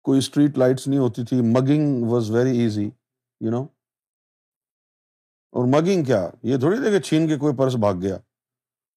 کوئی 0.02 0.18
اسٹریٹ 0.18 0.58
لائٹس 0.58 0.88
نہیں 0.88 1.00
ہوتی 1.00 1.24
تھی۔ 1.24 1.40
Mugging 1.40 2.04
was 2.04 2.30
very 2.30 2.58
easy 2.58 2.90
you 3.40 3.50
know 3.50 3.62
اور 5.52 5.64
مگنگ 5.66 6.04
کیا؟ 6.04 6.30
یہ 6.42 6.56
تھوڑی 6.56 6.76
تھے 6.76 6.90
کہ 6.90 7.00
چھین 7.00 7.28
کے 7.28 7.36
کوئی 7.36 7.56
پرس 7.56 7.74
بھاگ 7.74 7.94
گیا۔ 7.94 8.18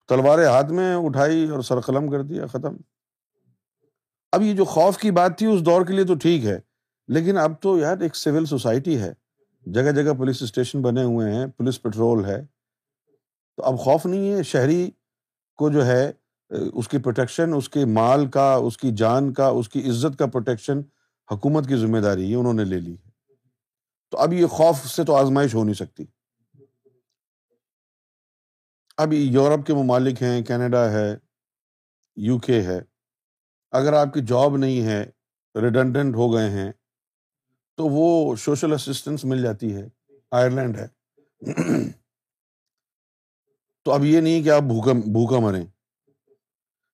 تلواریں 0.08 0.46
ہاتھ 0.46 0.72
میں 0.72 0.96
اٹھائی 0.96 1.50
اور 1.50 1.62
سر 1.62 1.80
قلم 1.80 2.12
کر 2.12 2.22
دیا، 2.22 2.46
ختم۔ 2.46 2.78
اب 4.32 4.42
یہ 4.42 4.54
جو 4.54 4.66
خوف 4.66 4.98
کی 4.98 5.12
بات 5.12 5.38
تھی، 5.38 5.46
اس 5.46 5.66
دور 5.66 5.86
کے 5.86 5.94
لیے 5.94 6.06
تو 6.06 6.16
ٹھیک 6.16 6.46
ہے، 6.46 6.60
لیکن 7.08 7.38
اب 7.38 7.52
تو 7.62 7.78
یار 7.78 7.98
ایک 7.98 8.16
سول 8.16 8.46
سوسائٹی 8.46 9.02
ہے۔ 9.02 9.25
جگہ 9.66 9.92
جگہ 9.92 10.14
پولیس 10.14 10.44
اسٹیشن 10.44 10.82
بنے 10.82 11.04
ہوئے 11.04 11.32
ہیں، 11.32 11.48
پولیس 11.48 11.82
پٹرول 11.82 12.26
ہے۔ 12.26 12.46
تو 13.56 13.64
اب 13.64 13.80
خوف 13.80 14.06
نہیں 14.06 14.34
ہے، 14.34 14.44
شہری 14.44 14.92
کو 15.56 15.70
جو 15.70 15.86
ہے، 15.86 16.12
اس 16.50 16.88
کی 16.88 16.98
پروٹیکشن، 16.98 17.54
اس 17.54 17.70
کے 17.70 17.86
مال 17.86 18.28
کا، 18.28 18.54
اس 18.54 18.78
کی 18.78 18.92
جان 18.92 19.34
کا، 19.34 19.48
اس 19.48 19.70
کی 19.70 19.90
عزت 19.90 20.20
کا 20.20 20.26
پروٹیکشن 20.26 20.80
حکومت 21.32 21.68
کی 21.68 21.76
ذمہ 21.76 21.98
داری 21.98 22.32
ہے، 22.32 22.36
انہوں 22.36 22.54
نے 22.54 22.66
لے 22.66 22.80
لی 22.80 22.94
ہے۔ 22.94 23.10
تو 24.12 24.18
اب 24.18 24.34
یہ 24.34 24.46
خوف 24.46 24.86
سے 24.86 25.04
تو 25.04 25.16
آزمائش 25.16 25.56
ہو 25.56 25.64
نہیں 25.64 25.74
سکتی۔ 25.74 26.06
ابھی 28.98 29.28
یورپ 29.28 29.66
کے 29.66 29.74
ممالک 29.74 30.22
ہیں، 30.22 30.42
کینیڈا 30.42 30.92
ہے، 30.92 31.18
یو 32.16 32.38
کے 32.38 32.62
ہے۔ 32.62 32.80
اگر 33.72 33.94
آپ 33.94 34.14
کی 34.14 34.22
جاب 34.22 34.58
نہیں 34.58 34.82
ہے، 34.82 35.06
ریڈنڈنٹ 35.56 36.16
ہو 36.16 36.34
گئے 36.34 36.50
ہیں 36.50 36.72
تو 37.78 37.88
وہ 37.88 38.36
سوشل 38.36 38.74
اسسٹنس 38.74 39.26
مل 39.26 39.42
جاتی 39.42 39.76
ہے۔ 39.76 39.88
آئرلینڈ 40.32 40.78
ہے۔ 40.78 40.88
تو 43.84 43.92
اب 43.92 44.06
یہ 44.06 44.22
نہیں 44.22 44.44
کہ 44.44 44.50
آپ 44.50 44.62
بھوکا 44.62 44.92
بھوکا 44.94 45.40
مریں۔ 45.40 45.66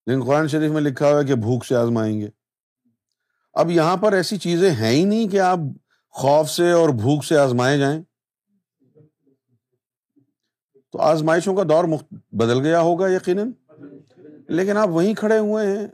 لیکن 0.06 0.24
قرآن 0.24 0.48
شریف 0.48 0.72
میں 0.72 0.82
لکھا 0.82 1.12
ہوا 1.12 1.20
ہے 1.20 1.26
کہ 1.26 1.36
بھوک 1.36 1.66
سے 1.66 1.76
آزمائیں 1.76 2.22
گے۔ 2.22 2.30
اب 3.54 3.70
یہاں 3.70 3.98
پر 3.98 4.14
ایسی 4.14 4.38
چیزیں 4.38 4.72
ہیں 4.72 4.92
ہی 4.92 5.06
نہیں 5.06 5.28
کہ 5.28 5.40
آپ 5.40 5.58
خوف 6.10 6.50
سے 6.50 6.72
اور 6.72 6.90
بھوک 6.90 7.26
سے 7.26 7.38
آزمائے 7.38 7.78
جائیں۔ 7.78 8.04
تو 10.92 11.02
آزمائشوں 11.02 11.56
کا 11.56 11.64
دور 11.64 11.84
بدل 12.32 12.62
گیا 12.62 12.82
ہوگا 12.82 13.08
یقیناً۔ 13.08 13.52
لیکن 14.48 14.78
آپ 14.78 14.90
وہیں 14.90 15.14
کھڑے 15.14 15.38
ہوئے 15.38 15.78
ہیں۔ 15.78 15.88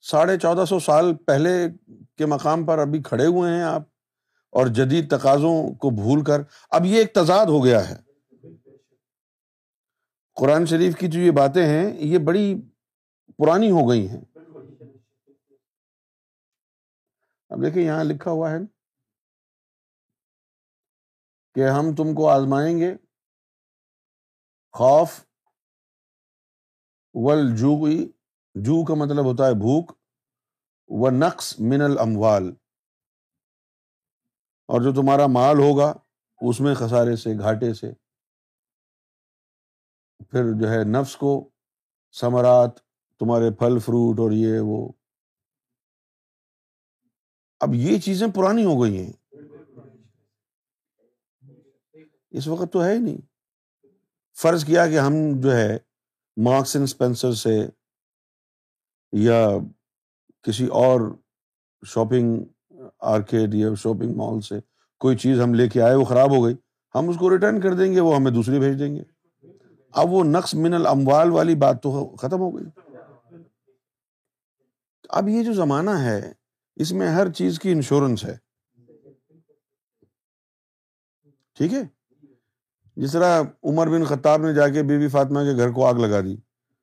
ساڑھے 0.00 0.38
چودہ 0.38 0.64
سو 0.64 0.78
سال 0.78 1.14
پہلے 1.14 1.68
کے 2.16 2.26
مقام 2.26 2.66
پر 2.66 2.78
ابھی 2.78 3.02
کھڑے 3.02 3.26
ہوئے 3.26 3.52
ہیں 3.52 3.62
آپ 3.62 3.82
اور 4.50 4.66
جدید 4.66 5.10
تقاضوں 5.10 5.74
کو 5.74 5.90
بھول 5.90 6.24
کر، 6.24 6.40
اب 6.70 6.84
یہ 6.84 6.98
ایک 6.98 7.14
تضاد 7.14 7.46
ہو 7.46 7.64
گیا 7.64 7.90
ہے۔ 7.90 7.96
قرآن 10.34 10.66
شریف 10.66 10.96
کی 10.96 11.08
جو 11.08 11.20
یہ 11.20 11.30
باتیں 11.30 11.66
ہیں، 11.66 11.92
یہ 11.96 12.18
بڑی 12.18 12.54
پرانی 13.38 13.70
ہو 13.70 13.90
گئی 13.90 14.08
ہیں۔ 14.08 14.20
اب 17.48 17.62
دیکھیں، 17.62 17.82
یہاں 17.82 18.04
لکھا 18.04 18.30
ہوا 18.30 18.50
ہے 18.50 18.56
کہ 21.54 21.68
ہم 21.68 21.94
تم 21.94 22.14
کو 22.14 22.28
آزمائیں 22.28 22.78
گے۔ 22.78 22.94
خوف، 24.72 25.24
ول، 27.14 27.56
جو 27.56 27.88
جو 28.54 28.84
کا 28.84 28.94
مطلب 28.94 29.24
ہوتا 29.24 29.46
ہے 29.46 29.54
بھوک۔ 29.54 30.03
و 30.88 31.10
نقص 31.10 31.60
من 31.60 31.80
الاموال۔ 31.80 32.54
اور 34.66 34.80
جو 34.80 34.92
تمہارا 34.92 35.26
مال 35.26 35.58
ہوگا، 35.58 35.94
اس 36.40 36.60
میں 36.60 36.74
خسارے 36.74 37.16
سے، 37.16 37.38
گھاٹے 37.38 37.74
سے۔ 37.74 37.92
پھر 40.30 40.44
جو 40.60 40.70
ہے 40.70 40.84
نفس 40.84 41.16
کو، 41.16 41.48
ثمرات، 42.12 42.78
تمہارے 43.18 43.50
پھل، 43.50 43.78
فروٹ 43.78 44.20
اور 44.20 44.30
یہ 44.32 44.60
وہ۔ 44.60 44.92
اب 47.60 47.74
یہ 47.74 47.98
چیزیں 47.98 48.26
پرانی 48.34 48.64
ہو 48.64 48.82
گئی 48.82 49.06
ہیں۔ 49.06 49.12
اس 52.30 52.46
وقت 52.46 52.72
تو 52.72 52.84
ہے 52.84 52.92
ہی 52.92 52.98
نہیں۔ 52.98 53.16
فرض 54.36 54.64
کیا 54.64 54.86
کہ 54.86 54.98
ہم 54.98 55.12
جو 55.40 55.52
ہے 55.52 55.78
مارکس 56.36 56.76
اینڈ 56.76 56.88
اسپینسر 56.88 57.32
سے 57.32 57.66
یا 59.12 59.48
کسی 60.44 60.66
اور 60.66 61.00
شاپنگ 61.86 62.44
آرکیڈ 63.00 63.54
یا 63.54 63.74
شاپنگ 63.74 64.16
مال 64.16 64.40
سے 64.40 64.54
کوئی 64.98 65.16
چیز 65.16 65.40
ہم 65.40 65.54
لے 65.54 65.68
کے 65.68 65.82
آئے، 65.82 65.94
وہ 65.94 66.04
خراب 66.04 66.36
ہو 66.36 66.44
گئی، 66.44 66.54
ہم 66.94 67.08
اس 67.08 67.16
کو 67.16 67.30
ریٹرن 67.30 67.60
کر 67.60 67.74
دیں 67.74 67.92
گے، 67.92 68.00
وہ 68.00 68.16
ہمیں 68.16 68.30
دوسری 68.30 68.58
بھیج 68.58 68.78
دیں 68.78 68.96
گے۔ 68.96 69.02
اب 69.92 70.12
وہ 70.12 70.24
نقص 70.24 70.54
من 70.54 70.74
الاموال 70.74 71.30
والی 71.30 71.54
بات 71.54 71.82
تو 71.82 72.16
ختم 72.16 72.40
ہو 72.40 72.56
گئی۔ 72.56 72.94
اب 75.08 75.28
یہ 75.28 75.42
جو 75.42 75.52
زمانہ 75.52 75.90
ہے، 75.90 76.32
اس 76.76 76.92
میں 76.92 77.08
ہر 77.08 77.32
چیز 77.32 77.58
کی 77.58 77.72
انشورنس 77.72 78.24
ہے۔ 78.24 78.36
ٹھیک 81.54 81.72
ہے؟ 81.72 81.82
جس 82.96 83.12
طرح 83.12 83.42
عمر 83.62 83.86
بن 83.86 84.04
خطاب 84.04 84.42
نے 84.42 84.54
جا 84.54 84.68
کے 84.68 84.82
بی 84.82 84.98
بی 84.98 85.08
فاطمہ 85.08 85.40
کے 85.40 85.56
گھر 85.56 85.70
کو 85.70 85.86
آگ 85.86 85.94
لگا 85.94 86.20
دی۔ 86.20 86.36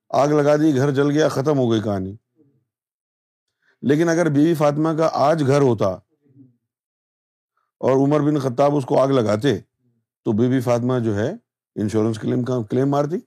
آگ 0.10 0.28
لگا 0.28 0.56
دی، 0.56 0.76
گھر 0.76 0.92
جل 0.92 1.12
گیا، 1.12 1.28
ختم 1.28 1.58
ہو 1.58 1.72
گئی 1.72 1.82
کہانی۔ 1.82 2.16
لیکن 3.82 4.10
اگر 4.10 4.30
بی 4.30 4.44
بی 4.44 4.54
فاطمہ 4.54 4.90
کا 4.98 5.10
آج 5.14 5.44
گھر 5.48 5.62
ہوتا 5.62 5.88
اور 7.78 7.92
عمر 7.92 8.20
بن 8.20 8.40
خطاب 8.40 8.76
اس 8.76 8.86
کو 8.86 9.00
آگ 9.00 9.08
لگاتے 9.08 9.60
تو 10.26 10.32
بی 10.32 10.48
بی 10.48 10.60
فاطمہ 10.60 11.00
جو 11.00 11.16
ہے 11.16 11.34
انشورنس 11.76 12.20
کلیم 12.20 12.44
کا 12.44 12.64
کلیم 12.70 12.90
مار 12.90 13.06
دی 13.06 13.18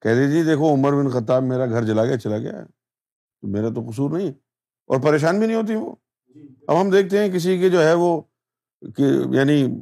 کہہ 0.00 0.14
دی 0.14 0.30
جی 0.30 0.42
دیکھو 0.42 0.74
عمر 0.74 0.92
بن 0.92 1.08
خطاب 1.08 1.42
میرا 1.42 1.66
گھر 1.66 1.82
جلا 1.82 2.04
گیا، 2.04 2.18
چلا 2.18 2.38
گیا۔ 2.38 2.52
میرا 3.42 3.68
تو 3.68 3.90
قصور 3.90 4.10
نہیں 4.10 4.32
اور 4.86 5.00
پریشان 5.00 5.38
بھی 5.38 5.46
نہیں 5.46 5.56
ہوتی 5.56 5.74
وہ۔ 5.74 5.94
اب 6.68 6.80
ہم 6.80 6.90
دیکھتے 6.90 7.18
ہیں 7.18 7.32
کسی 7.32 7.58
کے 7.58 7.70
جو 7.70 7.82
ہے 7.82 7.94
وہ 7.94 8.20
کہ 8.96 9.02
یعنی 9.30 9.80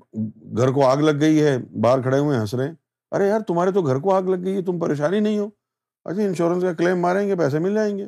گھر 0.57 0.71
کو 0.73 0.87
آگ 0.87 0.97
لگ 0.97 1.21
گئی 1.21 1.43
ہے، 1.43 1.59
باہر 1.59 2.03
کھڑے 2.03 2.19
ہوئے 2.19 2.39
ہنس 2.39 2.55
رہے 2.55 2.69
ہیں۔ 2.69 2.75
ارے 3.11 3.29
یار، 3.29 3.41
تمہارے 3.41 3.71
تو 3.71 3.83
گھر 3.83 3.99
کو 3.99 4.15
آگ 4.15 4.23
لگ 4.23 4.45
گئی 4.45 4.57
ہے، 4.57 4.63
تم 4.63 4.79
پریشانی 4.79 5.21
نہیں 5.21 5.39
ہو۔ 5.39 5.51
اچھا 6.05 6.23
انشورنس 6.23 6.63
کا 6.63 6.73
کلیم 6.73 7.01
ماریں 7.01 7.29
گے، 7.29 7.37
پیسے 7.37 7.59
مل 7.59 7.75
جائیں 7.75 7.99
گے۔ 7.99 8.07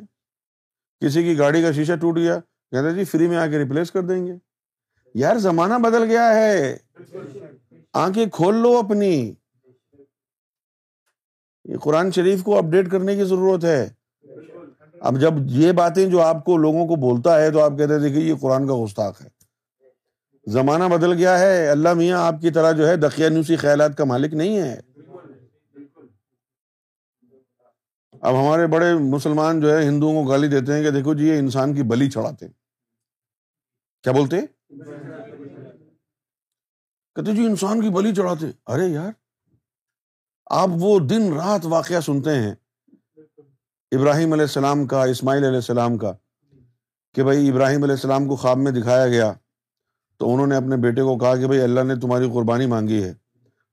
کسی 0.99 1.23
کی 1.23 1.37
گاڑی 1.37 1.61
کا 1.61 1.71
شیشہ 1.71 1.95
ٹوٹ 2.01 2.17
گیا، 2.17 2.39
کہتے 2.71 2.93
جی 2.93 3.03
فری 3.03 3.27
میں 3.27 3.37
آ 3.37 3.47
کے 3.47 3.57
ریپلیس 3.59 3.91
کر 3.91 4.01
دیں 4.01 4.27
گے۔ 4.27 4.33
یار، 5.15 5.35
زمانہ 5.35 5.73
بدل 5.73 6.03
گیا 6.03 6.35
ہے۔ 6.35 6.77
آنکھیں 7.93 8.25
کھول 8.25 8.55
لو 8.55 8.77
اپنی۔ 8.77 9.33
یہ 11.65 11.77
قرآن 11.77 12.11
شریف 12.11 12.43
کو 12.43 12.57
اپڈیٹ 12.57 12.91
کرنے 12.91 13.15
کی 13.15 13.23
ضرورت 13.23 13.63
ہے۔ 13.63 13.89
اب 15.01 15.19
جب 15.19 15.33
یہ 15.45 15.71
باتیں 15.71 16.09
جو 16.09 16.21
آپ 16.21 16.45
کو 16.45 16.57
لوگوں 16.57 16.87
کو 16.87 16.95
بولتا 16.95 17.41
ہے، 17.41 17.51
تو 17.51 17.61
آپ 17.61 17.71
کہتے 17.77 17.99
دیکھیے، 17.99 18.23
یہ 18.23 18.33
قرآن 18.41 18.67
کا 18.67 18.83
گستاخ 18.83 19.21
ہے۔ 19.21 19.27
زمانہ 20.47 20.83
بدل 20.83 21.13
گیا 21.13 21.39
ہے۔ 21.39 21.69
اللہ 21.69 21.93
میاں، 21.93 22.25
آپ 22.25 22.35
کی 22.41 22.49
طرح 22.49 22.71
جو 22.71 22.87
ہے 22.87 22.95
دقیانوسی 22.95 23.55
خیالات 23.55 23.97
کا 23.97 24.03
مالک 24.03 24.33
نہیں 24.33 24.57
ہے۔ 24.57 24.81
اب 28.23 28.33
ہمارے 28.33 28.65
بڑے 28.67 28.93
مسلمان 28.99 29.59
جو 29.61 29.73
ہے 29.73 29.81
ہندوؤں 29.87 30.13
کو 30.13 30.29
گالی 30.29 30.47
دیتے 30.47 30.73
ہیں 30.73 30.83
کہ 30.83 30.91
دیکھو 30.91 31.13
جی 31.13 31.27
یہ 31.27 31.39
انسان 31.39 31.73
کی 31.75 31.83
بلی 31.83 32.09
چڑھاتے 32.09 32.47
کیا 34.05 34.11
بولتے 34.13 34.39
کہتے 37.15 37.33
جی 37.35 37.45
انسان 37.45 37.81
کی 37.81 37.89
بلی 37.89 38.13
چڑھاتے 38.15 38.45
ارے 38.73 38.87
یار، 38.87 39.11
آپ 40.51 40.69
وہ 40.79 40.99
دن 40.99 41.33
رات 41.33 41.65
واقعہ 41.65 41.99
سنتے 41.99 42.35
ہیں، 42.35 42.53
ابراہیم 43.91 44.33
علیہ 44.33 44.43
السلام 44.43 44.85
کا، 44.87 45.03
اسماعیل 45.03 45.43
علیہ 45.43 45.55
السلام 45.55 45.97
کا، 45.97 46.13
کہ 47.15 47.23
بھائی 47.23 47.49
ابراہیم 47.49 47.83
علیہ 47.83 47.95
السلام 47.95 48.27
کو 48.27 48.35
خواب 48.35 48.57
میں 48.57 48.71
دکھایا 48.71 49.07
گیا 49.07 49.31
تو 50.19 50.33
انہوں 50.33 50.47
نے 50.47 50.55
اپنے 50.55 50.77
بیٹے 50.77 51.01
کو 51.01 51.17
کہا 51.17 51.35
کہ 51.35 51.47
بھائی 51.47 51.61
اللہ 51.61 51.83
نے 51.83 51.95
تمہاری 51.95 52.29
قربانی 52.33 52.65
مانگی 52.65 53.03
ہے۔ 53.03 53.13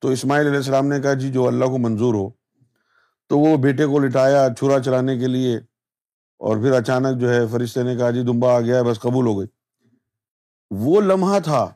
تو 0.03 0.09
اسماعیل 0.09 0.47
علیہ 0.47 0.57
السلام 0.57 0.87
نے 0.87 1.01
کہا 1.01 1.15
جی 1.15 1.33
جو 1.33 1.47
اللہ 1.47 1.65
کو 1.65 1.79
منظور 1.79 2.15
ہو 2.15 2.29
تو 3.31 3.39
وہ 3.39 3.57
بیٹے 3.57 3.87
کو 3.87 3.99
لٹایا 3.99 4.49
چھرا 4.59 4.83
چلانے 4.83 5.19
کے 5.19 5.27
لیے 5.27 5.57
اور 6.39 6.57
پھر 6.57 6.73
اچانک 6.73 7.21
جو 7.21 7.31
ہے 7.31 7.47
فرشتے 7.47 7.83
نے 7.83 7.97
کہا 7.97 8.11
جی 8.11 8.23
دمبا 8.23 8.57
آ 8.57 8.61
گیا 8.61 8.83
بس 8.83 9.01
قبول 9.01 9.27
ہو 9.27 9.39
گئی۔ 9.39 9.47
وہ 10.71 11.01
لمحہ 11.01 11.41
تھا 11.41 11.75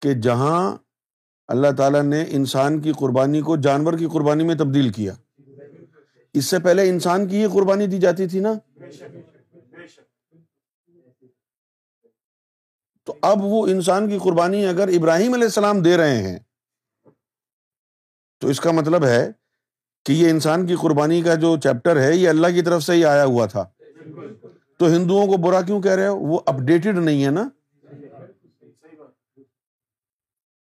کہ 0.00 0.14
جہاں 0.14 0.76
اللہ 1.48 1.66
تعالیٰ 1.76 2.02
نے 2.02 2.24
انسان 2.28 2.80
کی 2.80 2.92
قربانی 2.92 3.40
کو 3.40 3.56
جانور 3.56 3.92
کی 3.92 4.06
قربانی 4.12 4.44
میں 4.44 4.54
تبدیل 4.54 4.92
کیا۔ 4.92 5.14
اس 6.34 6.44
سے 6.44 6.58
پہلے 6.58 6.88
انسان 6.88 7.28
کی 7.28 7.36
یہ 7.36 7.48
قربانی 7.52 7.86
دی 7.86 7.98
جاتی 7.98 8.28
تھی 8.28 8.40
نا۔ 8.40 8.52
تو 13.04 13.14
اب 13.22 13.38
وہ 13.40 13.66
انسان 13.66 14.08
کی 14.08 14.18
قربانی 14.18 14.66
اگر 14.66 14.88
ابراہیم 14.88 15.34
علیہ 15.34 15.44
السلام 15.44 15.82
دے 15.82 15.96
رہے 15.96 16.22
ہیں 16.22 16.38
تو 18.38 18.48
اس 18.48 18.60
کا 18.60 18.70
مطلب 18.70 19.04
ہے 19.04 19.32
کہ 20.06 20.12
یہ 20.12 20.30
انسان 20.30 20.66
کی 20.66 20.74
قربانی 20.74 21.22
کا 21.22 21.34
جو 21.34 21.56
چیپٹر 21.56 22.00
ہے، 22.00 22.16
یہ 22.16 22.28
اللہ 22.28 22.46
کی 22.46 22.62
طرف 22.62 22.82
سے 22.82 22.92
ہی 22.92 23.04
آیا 23.04 23.24
ہوا 23.24 23.46
تھا۔ 23.46 23.64
تو 24.78 24.86
ہندوؤں 24.86 25.26
کو 25.26 25.36
برا 25.36 25.60
کیوں 25.60 25.80
کہہ 25.80 25.90
رہے 25.90 26.06
ہو؟ 26.06 26.16
وہ 26.16 26.40
اپڈیٹڈ 26.46 26.98
نہیں 26.98 27.24
ہے 27.24 27.30
نا۔ 27.30 27.48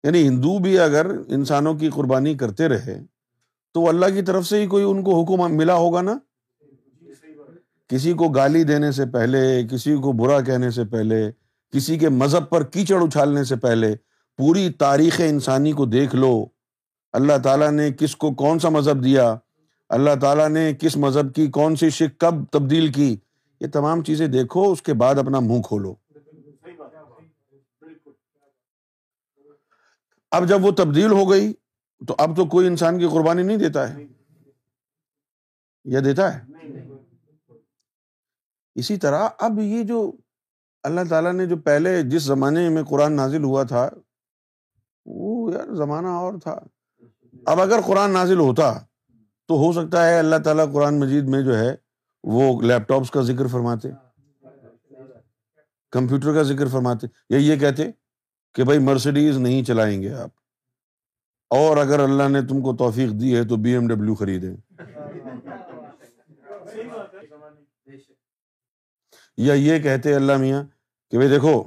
یعنی 0.04 0.28
ہندو 0.28 0.58
بھی 0.58 0.78
اگر 0.78 1.06
انسانوں 1.28 1.74
کی 1.74 1.90
قربانی 1.90 2.34
کرتے 2.34 2.68
رہے، 2.68 3.02
تو 3.74 3.88
اللہ 3.88 4.06
کی 4.06 4.22
طرف 4.22 4.46
سے 4.46 4.60
ہی 4.60 4.66
کوئی 4.66 4.84
ان 4.84 5.02
کو 5.02 5.22
حکم 5.22 5.56
ملا 5.56 5.74
ہوگا 5.74 6.02
نا؟ 6.02 6.18
کسی 7.88 8.12
کو 8.12 8.28
گالی 8.28 8.64
دینے 8.64 8.92
سے 8.92 9.06
پہلے، 9.06 9.66
کسی 9.70 9.94
کو 9.94 10.12
برا 10.12 10.40
کہنے 10.40 10.70
سے 10.70 10.84
پہلے، 10.84 11.30
کسی 11.72 11.98
کے 11.98 12.08
مذہب 12.08 12.48
پر 12.48 12.62
کیچڑ 12.62 13.02
اچھالنے 13.02 13.44
سے 13.44 13.56
پہلے، 13.56 13.94
پوری 14.36 14.70
تاریخ 14.70 15.20
انسانی 15.24 15.72
کو 15.72 15.86
دیکھ 15.86 16.14
لو۔ 16.14 16.46
اللہ 17.12 17.32
تعالیٰ 17.44 17.70
نے 17.70 17.92
کس 17.92 18.16
کو 18.16 18.34
کون 18.34 18.58
سا 18.58 18.68
مذہب 18.68 19.04
دیا؟ 19.04 19.36
اللہ 19.88 20.10
تعالیٰ 20.20 20.48
نے 20.48 20.72
کس 20.74 20.96
مذہب 20.96 21.34
کی 21.34 21.46
کون 21.46 21.76
سی 21.76 21.90
شک 21.90 22.20
کب 22.20 22.34
تبدیل 22.52 22.92
کی؟ 22.92 23.16
یہ 23.60 23.66
تمام 23.72 24.02
چیزیں 24.02 24.26
دیکھو، 24.26 24.72
اس 24.72 24.82
کے 24.82 24.94
بعد 24.94 25.14
اپنا 25.14 25.40
منہ 25.40 25.62
کھولو۔ 25.62 25.94
اب 30.30 30.48
جب 30.48 30.64
وہ 30.64 30.70
تبدیل 30.70 31.12
ہو 31.12 31.30
گئی، 31.30 31.52
تو 32.08 32.14
اب 32.18 32.36
تو 32.36 32.44
کوئی 32.44 32.66
انسان 32.66 32.98
کی 32.98 33.08
قربانی 33.08 33.42
نہیں 33.42 33.56
دیتا 33.56 33.94
ہے۔ 33.94 34.04
یا 35.84 36.00
دیتا 36.04 36.34
ہے؟ 36.34 36.40
اسی 38.74 38.96
طرح 38.96 39.28
اب 39.38 39.58
یہ 39.58 39.82
جو 39.82 40.12
اللہ 40.82 41.00
تعالیٰ 41.08 41.32
نے 41.32 41.46
جو 41.46 41.56
پہلے 41.56 42.02
جس 42.02 42.22
زمانے 42.22 42.68
میں 42.68 42.82
قرآن 42.82 43.12
نازل 43.12 43.44
ہوا 43.44 43.62
تھا، 43.62 43.90
وہ 45.06 45.52
یار 45.52 45.74
زمانہ 45.74 46.06
اور 46.06 46.34
تھا۔ 46.42 46.58
اب 47.46 47.60
اگر 47.60 47.80
قرآن 47.86 48.10
نازل 48.10 48.38
ہوتا 48.38 48.78
تو 49.48 49.54
ہو 49.54 49.72
سکتا 49.72 50.08
ہے 50.08 50.18
اللہ 50.18 50.36
تعالیٰ 50.44 50.72
قرآن 50.72 51.00
مجید 51.00 51.24
میں 51.24 51.42
جو 51.42 51.58
ہے 51.58 51.74
وہ 52.22 52.62
لیپ 52.62 52.88
ٹاپس 52.88 53.10
کا 53.10 53.20
ذکر 53.20 53.46
فرماتے، 53.46 53.88
کمپیوٹر 55.90 56.34
کا 56.34 56.42
ذکر 56.42 56.68
فرماتے 56.68 57.06
یا 57.30 57.38
یہ 57.38 57.56
کہتے 57.56 57.90
کہ 58.54 58.64
بھائی 58.64 58.78
مرسڈیز 58.78 59.36
نہیں 59.36 59.64
چلائیں 59.64 60.02
گے 60.02 60.14
آپ۔ 60.14 60.30
اور 61.50 61.76
اگر 61.76 62.00
اللہ 62.00 62.28
نے 62.28 62.42
تم 62.42 62.60
کو 62.60 62.76
توفیق 62.76 63.10
دی 63.10 63.36
ہے 63.36 63.44
تو 63.44 63.56
بی 63.56 63.70
ایم 63.70 63.88
ڈبلو 63.88 64.14
خریدیں۔ 64.14 64.56
یا 69.36 69.54
یہ 69.54 69.78
کہتے 69.78 70.14
اللہ 70.14 70.36
میاں 70.36 70.64
کہ 71.10 71.16
بھائی 71.16 71.28
دیکھو، 71.28 71.64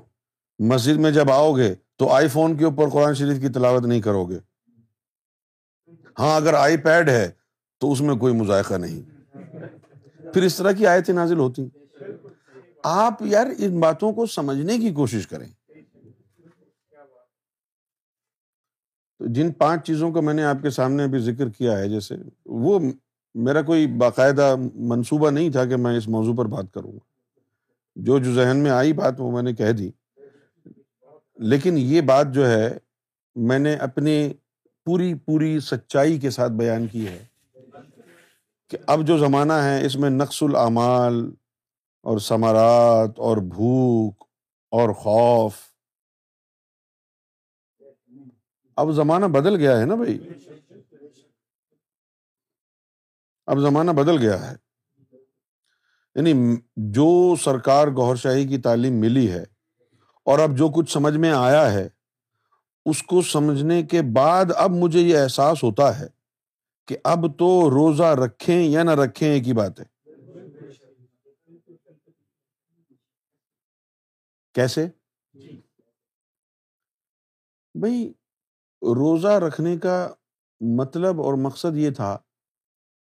مسجد 0.60 0.98
میں 0.98 1.12
جب 1.12 1.32
آؤ 1.32 1.54
گے 1.54 1.76
تو 1.96 2.10
آئی 2.10 2.28
فون 2.28 2.58
کے 2.58 2.66
اوپر 2.66 2.90
قرآن 2.90 3.14
شریف 3.14 3.42
کی 3.42 3.50
تلاوت 3.50 3.86
نہیں 3.86 4.02
کرو 4.02 4.26
گے۔ 4.26 4.40
ہاں 6.20 6.36
اگر 6.36 6.54
آئی 6.54 6.78
پیڈ 6.78 7.10
ہے 7.10 7.32
تو 7.78 7.92
اس 7.92 8.02
میں 8.02 8.16
کوئی 8.16 8.34
مذائقہ 8.34 8.74
نہیں۔ 8.74 9.02
پھر 10.34 10.44
اس 10.44 10.56
طرح 10.56 10.72
کی 10.72 10.88
آیتیں 10.88 11.14
نازل 11.14 11.40
ہوتی۔ 11.40 11.70
آپ 12.84 13.22
یار 13.22 13.48
ان 13.58 13.80
باتوں 13.80 14.14
کو 14.14 14.26
سمجھنے 14.26 14.78
کی 14.78 14.92
کوشش 14.92 15.28
کریں۔ 15.28 15.48
جن 19.20 19.52
پانچ 19.52 19.88
چیزوں 19.88 20.12
کا 20.12 20.22
میں 20.22 20.34
نے 20.34 20.44
آپ 20.44 20.58
کے 20.62 20.70
سامنے 20.70 21.04
ابھی 21.04 21.20
ذکر 21.20 21.50
کیا 21.50 21.78
ہے، 21.78 21.90
جیسے 21.90 22.16
وہ 22.46 22.80
میرا 23.34 23.62
کوئی 23.62 23.88
باقاعدہ 23.88 24.56
منصوبہ 24.76 25.30
نہیں 25.30 25.50
تھا 25.50 25.66
کہ 25.66 25.76
میں 25.76 25.98
اس 25.98 26.08
موضوع 26.08 26.36
پر 26.36 26.46
بات 26.46 26.66
کروں۔ 26.74 26.92
گا 26.92 27.00
جو 27.96 28.20
جو 28.20 28.34
ذہن 28.34 28.58
میں 28.58 28.72
آئی 28.72 28.94
بات 28.94 29.14
وہ 29.18 29.32
میں 29.32 29.42
نے 29.42 29.54
کہہ 29.54 29.72
دی۔ 29.72 29.92
لیکن 31.36 31.78
یہ 31.78 32.02
بات 32.02 32.28
جو 32.32 32.48
ہے، 32.48 32.78
میں 33.36 33.60
نے 33.60 33.76
اپنی 33.76 34.34
پوری 34.86 35.14
پوری 35.14 35.60
سچائی 35.60 36.20
کے 36.20 36.30
ساتھ 36.30 36.52
بیان 36.52 36.88
کی 36.88 37.08
ہے 37.08 37.26
کہ 38.70 38.78
اب 38.88 39.08
جو 39.08 39.18
زمانہ 39.18 39.54
ہے، 39.54 39.86
اس 39.86 39.96
میں 39.96 40.10
نقص 40.10 40.44
العمال 40.44 41.32
اور 42.02 42.20
ثمرات 42.20 43.20
اور 43.20 43.38
بھوک 43.38 44.24
اور 44.72 44.94
خوف۔ 44.94 45.56
اب 48.76 48.92
زمانہ 48.92 49.26
بدل 49.26 49.56
گیا 49.56 49.80
ہے 49.80 49.86
نا 49.86 49.96
بھائی؟ 49.96 50.20
اب 53.46 53.60
زمانہ 53.60 53.92
بدل 53.92 54.18
گیا 54.18 54.52
ہے۔ 54.52 54.56
یعنی 56.16 56.56
جو 56.76 57.36
سرکار 57.36 57.88
گور 57.88 58.16
شاہی 58.16 58.48
کی 58.48 58.58
تعلیم 58.58 58.94
ملی 58.94 59.32
ہے 59.32 59.44
اور 60.26 60.40
اب 60.40 60.58
جو 60.58 60.70
کچھ 60.70 60.92
سمجھ 60.92 61.18
میں 61.18 61.32
آیا 61.32 61.74
ہے 61.74 61.90
اس 62.86 63.04
کو 63.04 63.22
سمجھنے 63.22 63.84
کے 63.84 64.02
بعد 64.16 64.46
اب 64.56 64.72
مجھے 64.72 65.00
یہ 65.00 65.18
احساس 65.18 65.64
ہوتا 65.64 66.00
ہے 66.00 66.08
کہ 66.88 66.98
اب 67.04 67.40
تو 67.40 67.70
روزہ 67.70 68.04
رکھیں 68.04 68.64
یا 68.64 68.84
نہ 68.84 68.92
رکھیں 68.92 69.30
ایک 69.30 69.48
ہی 69.48 69.54
بات 69.54 69.80
ہے۔ 69.80 69.86
کیسے؟ 74.54 74.88
بھائی، 77.76 78.14
روزہ 78.82 79.28
رکھنے 79.28 79.78
کا 79.78 80.14
مطلب 80.62 81.22
اور 81.22 81.34
مقصد 81.34 81.78
یہ 81.78 81.90
تھا 81.90 82.18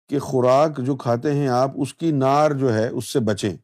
کہ 0.08 0.18
خوراک 0.18 0.78
جو 0.78 0.96
کھاتے 0.96 1.34
ہیں 1.34 1.48
آپ، 1.48 1.70
اس 1.74 1.94
کی 1.94 2.12
نار 2.12 2.50
جو 2.50 2.74
ہے، 2.74 2.88
اس 2.88 3.12
سے 3.12 3.20
بچیں۔ 3.20 3.56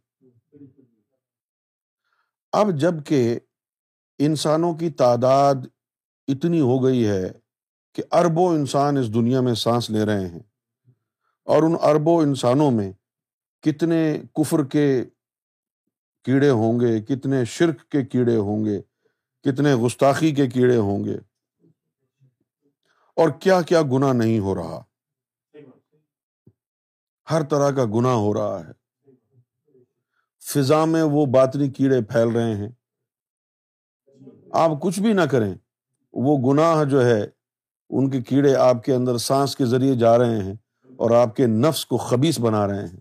اب 2.52 2.66
جبکہ 2.76 3.38
انسانوں 4.18 4.74
کی 4.74 4.90
تعداد 4.90 5.54
اتنی 6.32 6.60
ہو 6.60 6.84
گئی 6.84 7.06
ہے 7.06 7.30
کہ 7.92 8.02
اربوں 8.12 8.54
انسان 8.54 8.96
اس 8.96 9.14
دنیا 9.14 9.40
میں 9.40 9.54
سانس 9.54 9.90
لے 9.90 10.04
رہے 10.04 10.28
ہیں۔ 10.28 10.40
اور 11.44 11.62
ان 11.62 11.74
اربوں 11.82 12.22
انسانوں 12.22 12.70
میں 12.70 12.92
کتنے 13.62 14.18
کفر 14.34 14.64
کے 14.64 15.04
کیڑے 16.24 16.50
ہوں 16.50 16.80
گے، 16.80 17.00
کتنے 17.00 17.44
شرک 17.44 17.88
کے 17.88 18.04
کیڑے 18.04 18.36
ہوں 18.36 18.64
گے، 18.64 18.80
کتنے 19.42 19.74
گستاخی 19.74 20.34
کے 20.34 20.46
کیڑے 20.46 20.76
ہوں 20.76 21.04
گے۔ 21.04 21.18
اور 23.16 23.28
کیا 23.28 23.62
کیا 23.62 23.82
گنا 23.82 24.12
نہیں 24.12 24.38
ہو 24.38 24.54
رہا۔ 24.54 24.84
ہر 27.30 27.42
طرح 27.42 27.70
کا 27.70 27.84
گنا 27.84 28.14
ہو 28.14 28.34
رہا 28.34 28.68
ہے۔ 28.68 28.72
فضا 30.40 30.84
میں 30.84 31.02
وہ 31.02 31.26
باطنی 31.26 31.70
کیڑے 31.70 32.02
پھیل 32.02 32.28
رہے 32.28 32.54
ہیں۔ 32.54 32.68
آپ 34.52 34.70
کچھ 34.82 35.00
بھی 35.00 35.12
نہ 35.12 35.20
کریں۔ 35.20 35.54
وہ 36.12 36.52
گناہ 36.52 36.84
جو 36.84 37.06
ہے، 37.06 37.26
ان 37.90 38.10
کے 38.10 38.20
کیڑے 38.20 38.54
آپ 38.54 38.84
کے 38.84 38.94
اندر 38.94 39.16
سانس 39.18 39.56
کے 39.56 39.66
ذریعے 39.66 39.94
جا 39.94 40.18
رہے 40.18 40.42
ہیں 40.42 40.54
اور 40.96 41.10
آپ 41.10 41.36
کے 41.36 41.46
نفس 41.46 41.86
کو 41.86 41.96
خبیص 41.96 42.40
بنا 42.40 42.66
رہے 42.66 42.86
ہیں۔ 42.86 43.00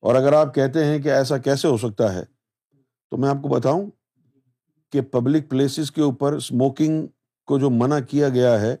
اور 0.00 0.14
اگر 0.14 0.32
آپ 0.32 0.54
کہتے 0.54 0.84
ہیں 0.84 0.98
کہ 0.98 1.08
ایسا 1.08 1.38
کیسے 1.38 1.68
ہو 1.68 1.76
سکتا 1.76 2.14
ہے، 2.14 2.24
تو 3.10 3.16
میں 3.16 3.28
آپ 3.28 3.36
کو 3.42 3.48
بتاؤں 3.48 3.90
کہ 4.92 5.00
پبلک 5.00 5.50
پلیسز 5.50 5.90
کے 5.90 6.02
اوپر 6.02 6.32
اسموکنگ 6.32 7.06
کو 7.46 7.58
جو 7.58 7.70
منع 7.70 7.98
کیا 8.00 8.28
گیا 8.28 8.60
ہے، 8.60 8.76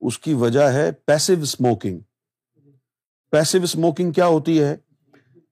اس 0.00 0.18
کی 0.18 0.34
وجہ 0.34 0.60
ہے 0.60 0.92
پیسو 0.92 1.32
اسموکنگ 1.32 1.98
پیسو 3.30 3.58
اسموکنگ 3.62 4.12
کیا 4.12 4.26
ہوتی 4.26 4.62
ہے؟ 4.62 4.76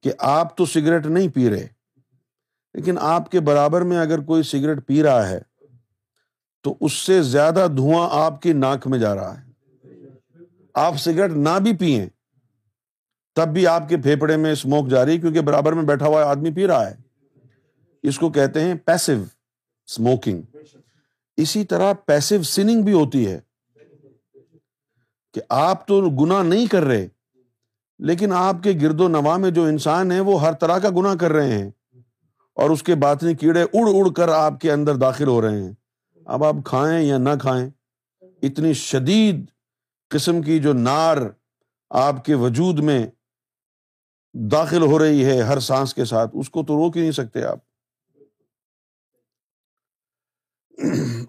کہ 0.01 0.11
آپ 0.19 0.57
تو 0.57 0.65
سگریٹ 0.65 1.05
نہیں 1.05 1.27
پی 1.29 1.49
رہے، 1.49 1.67
لیکن 2.73 2.97
آپ 2.97 3.31
کے 3.31 3.39
برابر 3.39 3.81
میں 3.81 3.97
اگر 3.97 4.19
کوئی 4.19 4.43
سگریٹ 4.43 4.87
پی 4.87 5.03
رہا 5.03 5.29
ہے 5.29 5.41
تو 6.63 6.75
اس 6.79 6.93
سے 6.93 7.21
زیادہ 7.21 7.67
دھواں 7.77 8.07
آپ 8.11 8.41
کی 8.41 8.53
ناک 8.53 8.87
میں 8.87 8.99
جا 8.99 9.15
رہا 9.15 9.41
ہے۔ 9.41 9.51
آپ 10.73 10.97
سگریٹ 10.97 11.31
نہ 11.31 11.59
بھی 11.63 11.75
پیئیں 11.77 12.05
تب 13.35 13.47
بھی 13.47 13.67
آپ 13.67 13.89
کے 13.89 13.97
پھیپڑے 13.97 14.37
میں 14.37 14.51
اسموک 14.51 14.89
جاری، 14.89 15.17
کیونکہ 15.17 15.41
برابر 15.41 15.73
میں 15.73 15.83
بیٹھا 15.83 16.05
ہوا 16.05 16.23
آدمی 16.23 16.51
پی 16.51 16.67
رہا 16.67 16.89
ہے۔ 16.89 16.95
اس 18.03 18.19
کو 18.19 18.29
کہتے 18.29 18.59
ہیں 18.59 18.75
پیسو 18.85 19.11
اسموکنگ 19.11 20.41
اسی 21.37 21.65
طرح 21.65 21.93
پیسو 22.05 22.41
سننگ 22.43 22.81
بھی 22.81 22.93
ہوتی 22.93 23.27
ہے 23.27 23.39
کہ 25.33 25.41
آپ 25.49 25.87
تو 25.87 26.01
گنا 26.21 26.43
نہیں 26.43 26.67
کر 26.67 26.83
رہے، 26.83 27.07
لیکن 27.99 28.31
آپ 28.31 28.63
کے 28.63 28.71
گرد 28.81 29.01
و 29.01 29.07
نوا 29.07 29.37
میں 29.37 29.51
جو 29.51 29.63
انسان 29.63 30.11
ہے 30.11 30.19
وہ 30.19 30.41
ہر 30.41 30.53
طرح 30.53 30.79
کا 30.79 30.89
گنا 30.89 31.15
کر 31.15 31.31
رہے 31.31 31.57
ہیں 31.57 31.69
اور 32.57 32.69
اس 32.69 32.83
کے 32.83 32.95
باطنی 32.95 33.33
کیڑے 33.35 33.61
اڑ 33.63 33.87
اڑ 33.93 34.11
کر 34.13 34.29
آپ 34.29 34.59
کے 34.61 34.71
اندر 34.71 34.95
داخل 34.95 35.27
ہو 35.27 35.41
رہے 35.41 35.61
ہیں۔ 35.61 35.73
اب 36.25 36.43
آپ 36.43 36.55
کھائیں 36.65 37.01
یا 37.05 37.17
نہ 37.17 37.29
کھائیں، 37.41 37.69
اتنی 38.41 38.73
شدید 38.73 39.45
قسم 40.11 40.41
کی 40.41 40.59
جو 40.59 40.73
نار 40.73 41.17
آپ 41.89 42.25
کے 42.25 42.35
وجود 42.35 42.79
میں 42.79 43.05
داخل 44.33 44.81
ہو 44.81 44.99
رہی 44.99 45.25
ہے 45.25 45.41
ہر 45.41 45.59
سانس 45.59 45.93
کے 45.93 46.05
ساتھ، 46.05 46.31
اس 46.33 46.49
کو 46.49 46.63
تو 46.63 46.75
روک 46.75 46.97
ہی 46.97 47.01
نہیں 47.01 47.11
سکتے 47.11 47.43
آپ۔ 47.43 47.59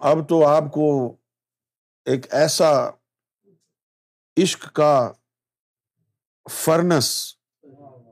اب 0.01 0.29
تو 0.29 0.45
آپ 0.47 0.71
کو 0.71 1.17
ایک 2.05 2.33
ایسا 2.33 2.89
عشق 4.37 4.71
کا 4.73 5.11
فرنس، 6.51 7.35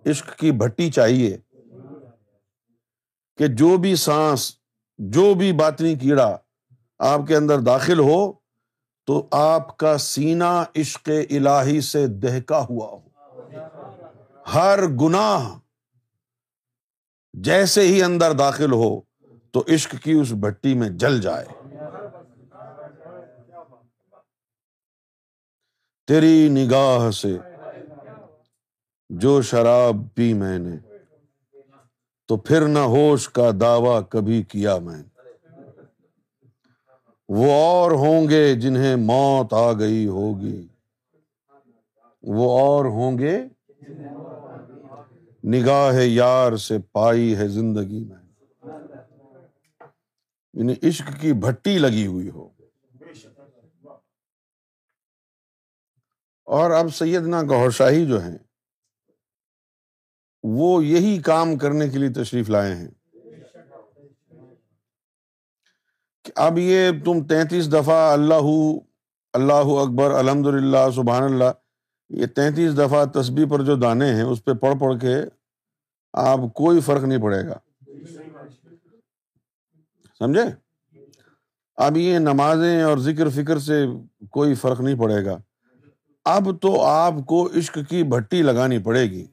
عشق 0.06 0.38
کی 0.38 0.52
بھٹی 0.52 0.91
چاہیے 0.91 1.38
کہ 3.38 3.48
جو 3.48 3.78
بھی 3.78 3.96
سانس، 3.96 4.52
جو 5.00 5.34
بھی 5.34 5.52
باطنی 5.52 5.96
کیڑا 5.96 6.38
آپ 6.99 7.19
کے 7.27 7.36
اندر 7.36 7.60
داخل 7.60 7.99
ہو 7.99 8.34
تو 9.06 9.27
آپ 9.32 9.77
کا 9.77 9.97
سینا 9.97 10.63
عشق 10.75 11.10
الہی 11.29 11.82
سے 11.82 12.08
دہکا 12.08 12.65
ہوا 12.69 12.88
ہو۔ 12.88 13.08
ہر 14.53 14.88
گناہ 14.88 15.60
جیسے 17.34 17.82
ہی 17.82 18.03
اندر 18.03 18.32
داخل 18.32 18.71
ہو 18.71 19.01
تو 19.51 19.63
عشق 19.73 19.95
کی 20.03 20.12
اس 20.12 20.32
بھٹی 20.32 20.73
میں 20.73 20.89
جل 20.89 21.21
جائے۔ 21.21 21.45
تیری 26.08 26.49
نگاہ 26.49 27.12
سے 27.12 27.38
جو 29.10 29.41
شراب 29.41 29.95
پی 30.15 30.34
میں 30.34 30.60
نے 30.60 30.77
تو 32.27 32.38
پھر 32.38 32.67
نہ 32.67 32.79
ہوش 32.79 33.29
کا 33.29 33.49
دعوی 33.62 34.03
کبھی 34.10 34.43
کیا 34.43 34.77
میں 34.77 34.97
نے۔ 34.97 35.12
وہ 37.29 37.51
اور 37.51 37.91
ہوں 37.91 38.29
گے 38.29 38.55
جنہیں 38.55 38.95
موت 38.95 39.53
آ 39.53 39.73
گئی 39.73 40.07
ہوگی۔ 40.07 40.67
وہ 42.21 42.59
اور 42.59 42.86
ہوں 42.86 43.17
گے 43.17 43.39
نگاہ 45.43 46.03
یار 46.03 46.55
سے 46.55 46.77
پائی 46.91 47.36
ہے 47.36 47.47
زندگی 47.47 48.03
میں۔ 48.03 48.17
یعنی 50.53 50.73
عشق 50.83 51.21
کی 51.21 51.33
بھٹی 51.33 51.77
لگی 51.77 52.07
ہوئی 52.07 52.29
ہو۔ 52.29 52.49
اور 56.45 56.71
اب 56.71 56.95
سیدنا 56.95 57.41
گور 57.41 57.69
شاہی 57.69 58.05
جو 58.05 58.23
ہیں، 58.23 58.38
وہ 60.43 60.86
یہی 60.86 61.21
کام 61.21 61.55
کرنے 61.55 61.89
کے 61.89 61.97
لیے 61.97 62.23
تشریف 62.23 62.49
لائے 62.49 62.75
ہیں 62.75 62.91
کہ 63.12 63.19
اب 66.36 66.57
یہ 66.57 66.91
تم 67.05 67.27
تینتیس 67.27 67.73
دفعہ 67.73 68.13
اللہ 68.13 68.77
اللہ 69.33 69.53
اکبر 69.53 70.12
الحمد 70.12 70.47
للہ 70.47 70.91
سبحان 70.95 71.23
اللہ 71.23 71.43
یہ 72.09 72.25
تینتیس 72.25 72.77
دفعہ 72.77 73.05
تصبیح 73.05 73.45
پر 73.49 73.62
جو 73.62 73.75
دانے 73.75 74.15
ہیں، 74.15 74.21
اس 74.21 74.45
پہ 74.45 74.53
پڑھ 74.53 74.79
پڑھ 74.79 74.99
کے 75.01 75.15
آپ 76.13 76.39
کوئی 76.53 76.81
فرق 76.81 77.03
نہیں 77.03 77.21
پڑے 77.21 77.47
گا۔ 77.47 77.59
سمجھے؟ 80.19 80.41
اب 81.75 81.97
یہ 81.97 82.19
نمازیں 82.19 82.81
اور 82.81 82.97
ذکر 82.97 83.29
فکر 83.29 83.59
سے 83.59 83.86
کوئی 84.29 84.55
فرق 84.55 84.81
نہیں 84.81 84.99
پڑے 84.99 85.25
گا۔ 85.25 85.38
اب 86.25 86.62
تو 86.62 86.81
آپ 86.81 87.13
کو 87.27 87.49
عشق 87.57 87.77
کی 87.89 88.03
بھٹی 88.03 88.41
لگانی 88.41 88.79
پڑے 88.79 89.03
گی۔ 89.03 89.25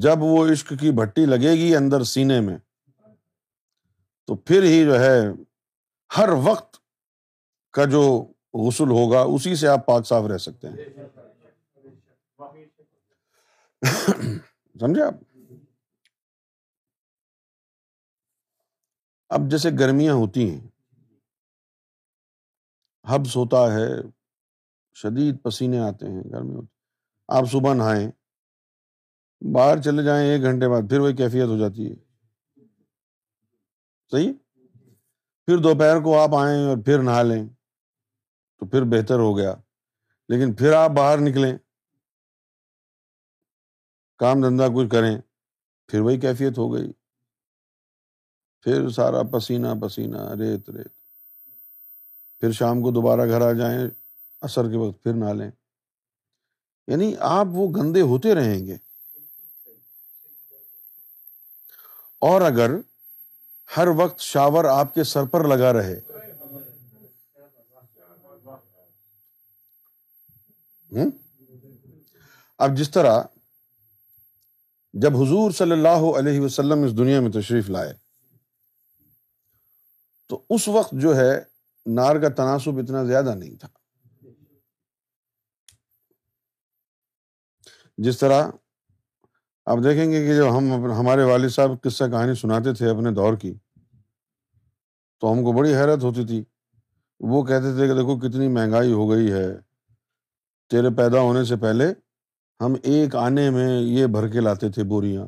جب 0.00 0.22
وہ 0.22 0.52
عشق 0.52 0.72
کی 0.80 0.90
بھٹی 0.90 1.26
لگے 1.26 1.52
گی 1.52 1.76
اندر 1.76 2.04
سینے 2.04 2.40
میں، 2.40 2.58
تو 4.26 4.34
پھر 4.34 4.62
ہی 4.62 4.84
جو 4.84 5.00
ہے، 5.00 5.20
ہر 6.16 6.28
وقت 6.28 6.76
کا 7.70 7.84
جو 7.84 8.32
غسل 8.54 8.90
ہوگا، 8.90 9.20
اسی 9.20 9.54
سے 9.54 9.68
آپ 9.68 9.86
پاک 9.86 10.06
صاف 10.06 10.24
رہ 10.24 10.38
سکتے 10.38 10.68
ہیں۔ 10.68 10.76
سمجھے 14.80 15.02
آپ؟ 15.02 15.14
اب 19.30 19.40
جیسے 19.50 19.70
گرمیاں 19.78 20.14
ہوتی 20.14 20.50
ہیں، 20.50 20.60
حبس 23.04 23.36
ہوتا 23.36 23.74
ہے، 23.74 24.02
شدید 24.94 25.42
پسینے 25.42 25.78
آتے 25.78 26.06
ہیں، 26.06 26.22
گرمی 26.32 26.54
ہوتی 26.54 26.66
آپ 27.28 27.44
صبح 27.52 27.74
نہائیں 27.74 28.10
باہر 29.50 29.82
چلے 29.82 30.02
جائیں 30.02 30.30
ایک 30.30 30.42
گھنٹے 30.42 30.68
بعد، 30.68 30.82
پھر 30.90 30.98
وہی 30.98 31.16
کیفیت 31.16 31.44
ہو 31.44 31.58
جاتی 31.58 31.90
ہے۔ 31.90 31.94
صحیح؟ 34.10 34.32
پھر 35.46 35.56
دوپہر 35.58 36.00
کو 36.00 36.20
آپ 36.20 36.34
آئیں 36.34 36.64
اور 36.64 36.76
پھر 36.76 37.02
نہا 37.02 37.22
لیں، 37.22 37.48
تو 38.58 38.66
پھر 38.66 38.82
بہتر 38.82 39.18
ہو 39.18 39.36
گیا۔ 39.36 39.54
لیکن 40.28 40.52
پھر 40.52 40.72
آپ 40.72 40.90
باہر 40.90 41.18
نکلیں، 41.18 41.58
کام 44.18 44.40
دھندا 44.40 44.68
کچھ 44.68 44.90
کریں، 44.90 45.18
پھر 45.86 46.00
وہی 46.00 46.20
کیفیت 46.20 46.58
ہو 46.58 46.74
گئی۔ 46.74 46.92
پھر 48.60 48.88
سارا 48.88 49.22
پسینہ 49.22 49.66
پسینہ، 49.82 50.16
ریت 50.16 50.70
ریت۔ 50.70 50.92
پھر 52.40 52.52
شام 52.52 52.82
کو 52.82 52.90
دوبارہ 52.90 53.26
گھر 53.26 53.40
آ 53.40 53.52
جائیں 53.52 53.78
اثر 54.40 54.70
کے 54.70 54.76
وقت 54.76 55.02
پھر 55.02 55.12
نہ 55.12 55.24
لیں۔ 55.24 55.50
یعنی 56.86 57.14
آپ 57.20 57.46
وہ 57.50 57.68
گندے 57.76 58.00
ہوتے 58.00 58.34
رہیں 58.34 58.66
گے۔ 58.66 58.91
اور 62.22 62.40
اگر 62.40 62.70
ہر 63.76 63.88
وقت 63.96 64.20
شاور 64.20 64.64
آپ 64.64 64.94
کے 64.94 65.04
سر 65.04 65.24
پر 65.24 65.44
لگا 65.44 65.72
رہے۔ 65.72 66.00
اب 72.58 72.70
جس 72.76 72.90
طرح 72.90 73.22
جب 74.92 75.16
حضور 75.16 75.50
صلی 75.50 75.72
اللہ 75.72 76.18
علیہ 76.18 76.40
وسلم 76.40 76.82
اس 76.82 76.98
دنیا 76.98 77.20
میں 77.20 77.30
تشریف 77.30 77.70
لائے، 77.70 77.94
تو 80.28 80.42
اس 80.50 80.68
وقت 80.68 80.90
جو 80.92 81.16
ہے 81.16 81.32
نار 81.86 82.16
کا 82.16 82.28
تناسب 82.28 82.78
اتنا 82.78 83.04
زیادہ 83.04 83.34
نہیں 83.34 83.56
تھا۔ 83.56 83.68
جس 87.98 88.18
طرح 88.18 88.48
آپ 89.66 89.78
دیکھیں 89.84 90.10
گے 90.10 90.26
کہ 90.26 90.36
جب 90.36 90.58
ہم 90.58 90.92
ہمارے 90.92 91.22
والد 91.22 91.48
صاحب 91.48 91.70
قصہ 91.82 92.04
کہانی 92.04 92.34
سناتے 92.34 92.74
تھے 92.74 92.90
اپنے 92.90 93.10
دور 93.10 93.34
کی، 93.34 93.54
تو 95.20 95.32
ہم 95.32 95.44
کو 95.44 95.52
بڑی 95.52 95.74
حیرت 95.74 96.04
ہوتی 96.04 96.26
تھی۔ 96.26 96.44
وہ 97.20 97.42
کہتے 97.42 97.76
تھے 97.76 97.86
کہ 97.86 97.94
دیکھو 97.94 98.18
کتنی 98.18 98.48
مہنگائی 98.48 98.92
ہو 98.92 99.10
گئی 99.10 99.32
ہے۔ 99.32 99.58
تیرے 100.70 100.90
پیدا 100.90 101.20
ہونے 101.20 101.44
سے 101.44 101.56
پہلے 101.56 101.92
ہم 102.60 102.74
ایک 102.82 103.16
آنے 103.16 103.50
میں 103.50 103.80
یہ 103.80 104.06
بھر 104.06 104.28
کے 104.28 104.40
لاتے 104.40 104.68
تھے 104.70 104.82
بوریاں۔ 104.82 105.26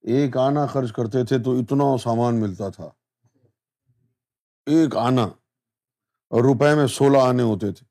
ایک 0.00 0.36
آنا 0.36 0.66
خرچ 0.66 0.92
کرتے 0.92 1.24
تھے 1.24 1.38
تو 1.38 1.52
اتنا 1.52 1.96
سامان 2.02 2.40
ملتا 2.40 2.68
تھا۔ 2.68 2.88
ایک 4.66 4.96
آنا 4.96 5.22
اور 6.30 6.40
روپے 6.40 6.74
میں 6.74 6.86
سولہ 6.86 7.18
آنے 7.18 7.42
ہوتے 7.42 7.72
تھے۔ 7.72 7.86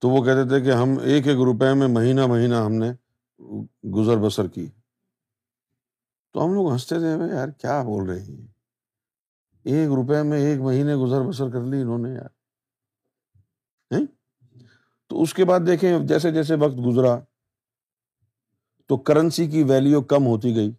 تو 0.00 0.08
وہ 0.08 0.24
کہتے 0.24 0.48
تھے 0.48 0.60
کہ 0.60 0.70
ہم 0.70 0.88
ایک 1.02 1.26
ایک 1.26 1.36
روپے 1.36 1.74
میں 1.74 1.88
مہینہ 1.88 2.26
مہینہ 2.26 2.54
ہم 2.54 2.72
نے 2.72 2.92
گزر 3.90 4.16
بسر 4.16 4.48
کی۔ 4.48 4.66
تو 6.34 6.44
ہم 6.44 6.54
لوگ 6.54 6.72
ہنستے 6.72 6.98
تھے 6.98 7.34
یار 7.34 7.48
کیا 7.48 7.82
بول 7.82 8.10
رہے 8.10 8.22
ہیں؟ 8.22 8.46
ایک 9.64 9.88
روپے 9.88 10.22
میں 10.22 10.38
ایک 10.38 10.60
مہینے 10.60 10.94
گزر 10.94 11.22
بسر 11.22 11.50
کر 11.50 11.60
لی 11.60 11.80
انہوں 11.80 11.98
نے 11.98 12.10
یار۔ 12.10 12.28
تو 15.08 15.22
اس 15.22 15.34
کے 15.34 15.44
بعد 15.44 15.60
دیکھیں، 15.66 15.98
جیسے 15.98 16.32
جیسے 16.32 16.54
وقت 16.54 16.74
گزرا، 16.86 17.20
تو 18.86 18.96
کرنسی 18.96 19.46
کی 19.46 19.62
ویلیو 19.62 20.02
کم 20.02 20.26
ہوتی 20.26 20.54
گئی۔ 20.56 20.72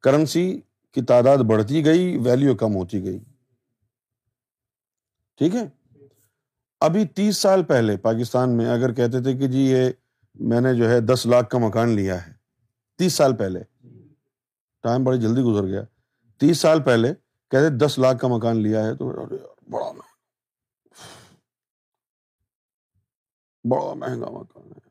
کرنسی 0.00 0.60
کی 0.92 1.02
تعداد 1.02 1.36
بڑھتی 1.36 1.84
گئی 1.84 2.16
ویلیو 2.16 2.54
کم 2.54 2.74
ہوتی 2.74 3.04
گئی۔ 3.04 3.18
ٹھیک 5.36 5.54
ہے؟ 5.54 5.68
ابھی 6.80 7.06
تیس 7.06 7.36
سال 7.36 7.64
پہلے 7.64 7.96
پاکستان 7.96 8.56
میں 8.56 8.66
اگر 8.66 8.92
کہتے 8.92 9.22
تھے 9.22 9.32
کہ 9.32 9.48
جی 9.48 9.60
یہ 9.60 9.90
میں 10.34 10.60
نے 10.60 10.74
جو 10.74 10.90
ہے 10.90 11.00
دس 11.00 11.26
لاکھ 11.26 11.48
کا 11.48 11.58
مکان 11.58 11.88
لیا 11.88 12.26
ہے، 12.26 12.32
تیس 12.98 13.12
سال 13.12 13.36
پہلے۔ 13.36 13.62
ٹائم 14.86 15.04
بڑی 15.04 15.20
جلدی 15.20 15.42
گزر 15.42 15.66
گیا۔ 15.66 15.82
تیس 16.38 16.58
سال 16.58 16.82
پہلے 16.82 17.14
کہتے 17.50 17.78
دس 17.78 17.98
لاکھ 17.98 18.18
کا 18.18 18.28
مکان 18.28 18.62
لیا 18.62 18.86
ہے 18.86 18.94
تو 18.94 19.08
بڑا 19.70 19.92
مہنگا۔ 19.92 20.02
بڑا 23.70 23.94
مہنگا 23.94 24.30
مکان 24.30 24.66
ہے۔ 24.66 24.88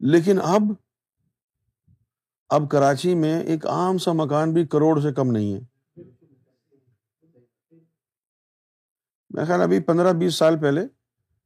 لیکن 0.00 0.38
اب 0.42 0.62
اب 2.48 2.62
کراچی 2.70 3.14
میں 3.14 3.42
ایک 3.42 3.66
عام 3.66 3.98
سا 3.98 4.12
مکان 4.12 4.52
بھی 4.52 4.66
کروڑ 4.66 5.00
سے 5.00 5.12
کم 5.12 5.30
نہیں 5.30 5.54
ہے۔ 5.54 5.60
میں 9.30 9.44
خیال 9.44 9.60
ابھی 9.62 9.80
پندرہ 9.80 10.12
بیس 10.12 10.34
سال 10.34 10.60
پہلے 10.60 10.80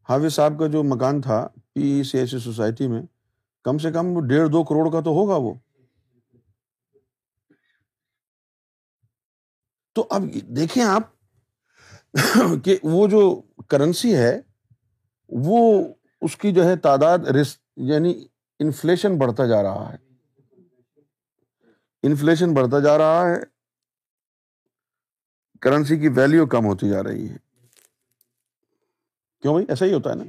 حافظ 0.09 0.35
صاحب 0.35 0.59
کا 0.59 0.67
جو 0.67 0.83
مکان 0.83 1.21
تھا 1.21 1.49
پی 1.73 2.03
سی 2.03 2.19
ایس 2.19 2.31
سی 2.31 2.39
سوسائٹی 2.39 2.89
میں، 2.89 3.03
کم 3.65 3.79
سے 3.79 3.93
کم 3.93 4.27
ڈیڑھ 4.27 4.49
دو 4.49 4.65
کروڑ 4.65 4.91
کا 4.93 5.01
تو 5.01 5.11
ہوگا 5.11 5.37
وہ۔ 5.37 5.55
تو 9.97 10.07
اب 10.11 10.23
دیکھیں 10.35 10.83
آپ 10.83 11.03
کہ 12.65 12.77
وہ 12.83 13.09
جو 13.09 13.43
کرنسی 13.69 14.17
ہے، 14.17 14.41
وہ 15.29 15.89
اس 16.21 16.37
کی 16.37 16.53
جو 16.53 16.65
ہے 16.65 16.77
تعداد 16.77 17.19
یعنی 17.77 18.27
انفلیشن 18.59 19.19
بڑھتا 19.19 19.47
جا 19.47 19.63
رہا 19.63 19.93
ہے۔ 19.93 19.97
انفلیشن 22.03 22.55
بڑھتا 22.55 22.81
جا 22.81 22.99
رہا 22.99 23.29
ہے۔ 23.29 23.37
کرنسی 25.61 25.99
کی 25.99 26.09
ویلیو 26.09 26.47
کم 26.47 26.65
ہوتی 26.65 26.89
جا 26.89 27.03
رہی 27.03 27.31
ہے۔ 27.31 27.37
کیوں 29.41 29.53
بھائی؟ 29.53 29.67
ایسا 29.69 29.85
ہی 29.85 29.93
ہوتا 29.93 30.11
ہے 30.11 30.15
نا۔ 30.15 30.25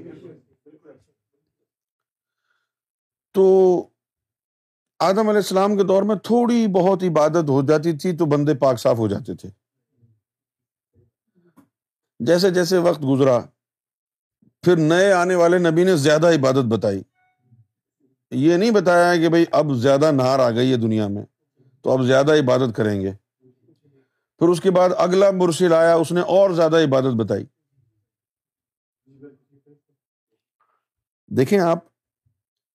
تو 3.32 3.88
آدم 5.00 5.20
علیہ 5.20 5.40
السلام 5.40 5.78
کے 5.78 5.84
دور 5.84 6.04
میں 6.04 6.16
تھوڑی 6.16 6.68
بہت 6.68 7.04
عبادت 7.04 7.50
ہو 7.50 7.62
جاتی 7.62 7.98
تھی 7.98 8.18
تو 8.18 8.26
بندے 8.26 8.54
پاک 8.54 8.80
صاف 8.80 8.98
ہو 8.98 9.08
جاتے 9.08 9.36
تھے۔ 9.36 9.50
جیسے 12.20 12.50
جیسے 12.50 12.78
وقت 12.78 13.04
گزرا، 13.04 13.40
پھر 14.62 14.76
نئے 14.78 15.12
آنے 15.12 15.36
والے 15.36 15.58
نبی 15.58 15.84
نے 15.84 15.96
زیادہ 15.96 16.28
عبادت 16.28 16.66
بتائی۔ 16.66 17.04
یہ 18.32 18.58
نہیں 18.58 18.72
بتایا 18.72 19.16
کہ 19.16 19.30
بھائی 19.30 19.46
اب 19.52 19.74
زیادہ 19.74 20.12
نہار 20.12 20.40
آ 20.40 20.52
گئی 20.52 20.72
ہے 20.72 20.78
دنیا 20.78 21.08
میں، 21.08 21.26
تو 21.82 21.92
اب 21.92 22.04
زیادہ 22.04 22.32
عبادت 22.32 22.76
کریں 22.76 23.02
گے۔ 23.02 23.12
پھر 24.38 24.48
اس 24.48 24.62
کے 24.62 24.72
بعد 24.72 24.90
اگلا 24.98 25.32
مرسل 25.32 25.74
آیا، 25.74 25.96
اس 25.96 26.12
نے 26.12 26.22
اور 26.22 26.50
زیادہ 26.50 26.76
عبادت 26.76 27.16
بتائی۔ 27.16 27.46
دیکھیں 31.28 31.60
آپ 31.60 31.80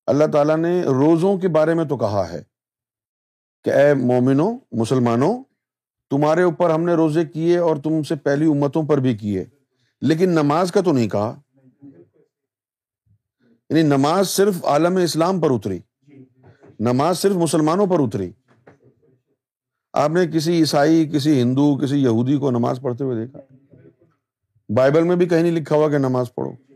اللہ 0.07 0.25
تعالیٰ 0.33 0.57
نے 0.57 0.83
روزوں 0.83 1.39
کے 1.39 1.49
بارے 1.49 1.75
میں 1.75 1.85
تو 1.85 1.97
کہا 1.97 2.27
ہے 2.33 2.43
کہ 3.65 3.71
اے 3.71 3.95
مومنو 3.95 4.53
مسلمانوں، 4.73 5.43
تمہارے 6.11 6.43
اوپر 6.43 6.71
ہم 6.71 6.83
نے 6.83 6.95
روزے 6.95 7.25
کیے 7.25 7.59
اور 7.59 7.77
تم 7.77 8.03
سے 8.03 8.15
پہلی 8.15 8.45
امتوں 8.45 8.87
پر 8.87 8.99
بھی 8.99 9.17
کیے، 9.17 9.45
لیکن 10.01 10.29
نماز 10.31 10.73
کا 10.73 10.81
تو 10.81 10.93
نہیں 10.93 11.09
کہا۔ 11.09 11.41
یعنی 13.71 13.83
نماز 13.83 14.29
صرف 14.29 14.65
عالم 14.65 14.97
اسلام 14.97 15.41
پر 15.41 15.51
اتری، 15.51 15.79
نماز 16.81 17.19
صرف 17.19 17.37
مسلمانوں 17.37 17.87
پر 17.87 17.97
اتری۔ 17.99 18.33
آپ 19.93 20.11
نے 20.11 20.27
کسی 20.27 20.53
عیسائی، 20.53 21.11
کسی 21.15 21.43
ہندو، 21.43 21.77
کسی 21.77 22.03
یہودی 22.03 22.37
کو 22.37 22.51
نماز 22.51 22.79
پڑھتے 22.83 23.05
ہوئے 23.05 23.27
دیکھا؟ 23.27 23.41
بائبل 24.69 25.03
میں 25.03 25.17
بھی 25.17 25.27
کہیں 25.27 25.43
نہیں 25.43 25.53
لکھا 25.53 25.77
ہوا 25.77 25.89
کہ 25.89 25.99
نماز 25.99 26.27
پڑھو۔ 26.35 26.72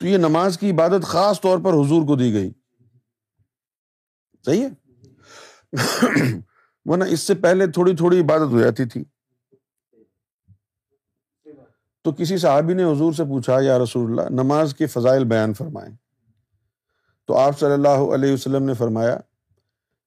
تو 0.00 0.06
یہ 0.06 0.16
نماز 0.16 0.58
کی 0.58 0.70
عبادت 0.70 1.04
خاص 1.04 1.40
طور 1.40 1.58
پر 1.58 1.70
حضور 1.72 2.06
کو 2.06 2.16
دی 2.16 2.32
گئی۔ 2.32 2.52
صحیح 4.46 4.66
ہے؟ 4.66 4.70
ورنہ 6.84 7.04
اس 7.04 7.20
سے 7.20 7.34
پہلے 7.34 7.66
تھوڑی 7.66 7.96
تھوڑی 7.96 8.20
عبادت 8.20 8.50
ہو 8.50 8.60
جاتی 8.60 8.84
تھی۔ 8.84 9.04
تو 12.04 12.12
کسی 12.12 12.38
صحابی 12.38 12.74
نے 12.74 12.84
حضور 12.84 13.12
سے 13.12 13.24
پوچھا، 13.24 13.60
یا 13.60 13.78
رسول 13.78 14.10
اللہ، 14.10 14.42
نماز 14.42 14.74
کے 14.74 14.86
فضائل 14.86 15.24
بیان 15.24 15.54
فرمائے 15.54 15.90
تو 17.26 17.36
آپ 17.36 17.58
صلی 17.58 17.72
اللہ 17.72 18.14
علیہ 18.14 18.32
وسلم 18.32 18.64
نے 18.64 18.74
فرمایا 18.74 19.18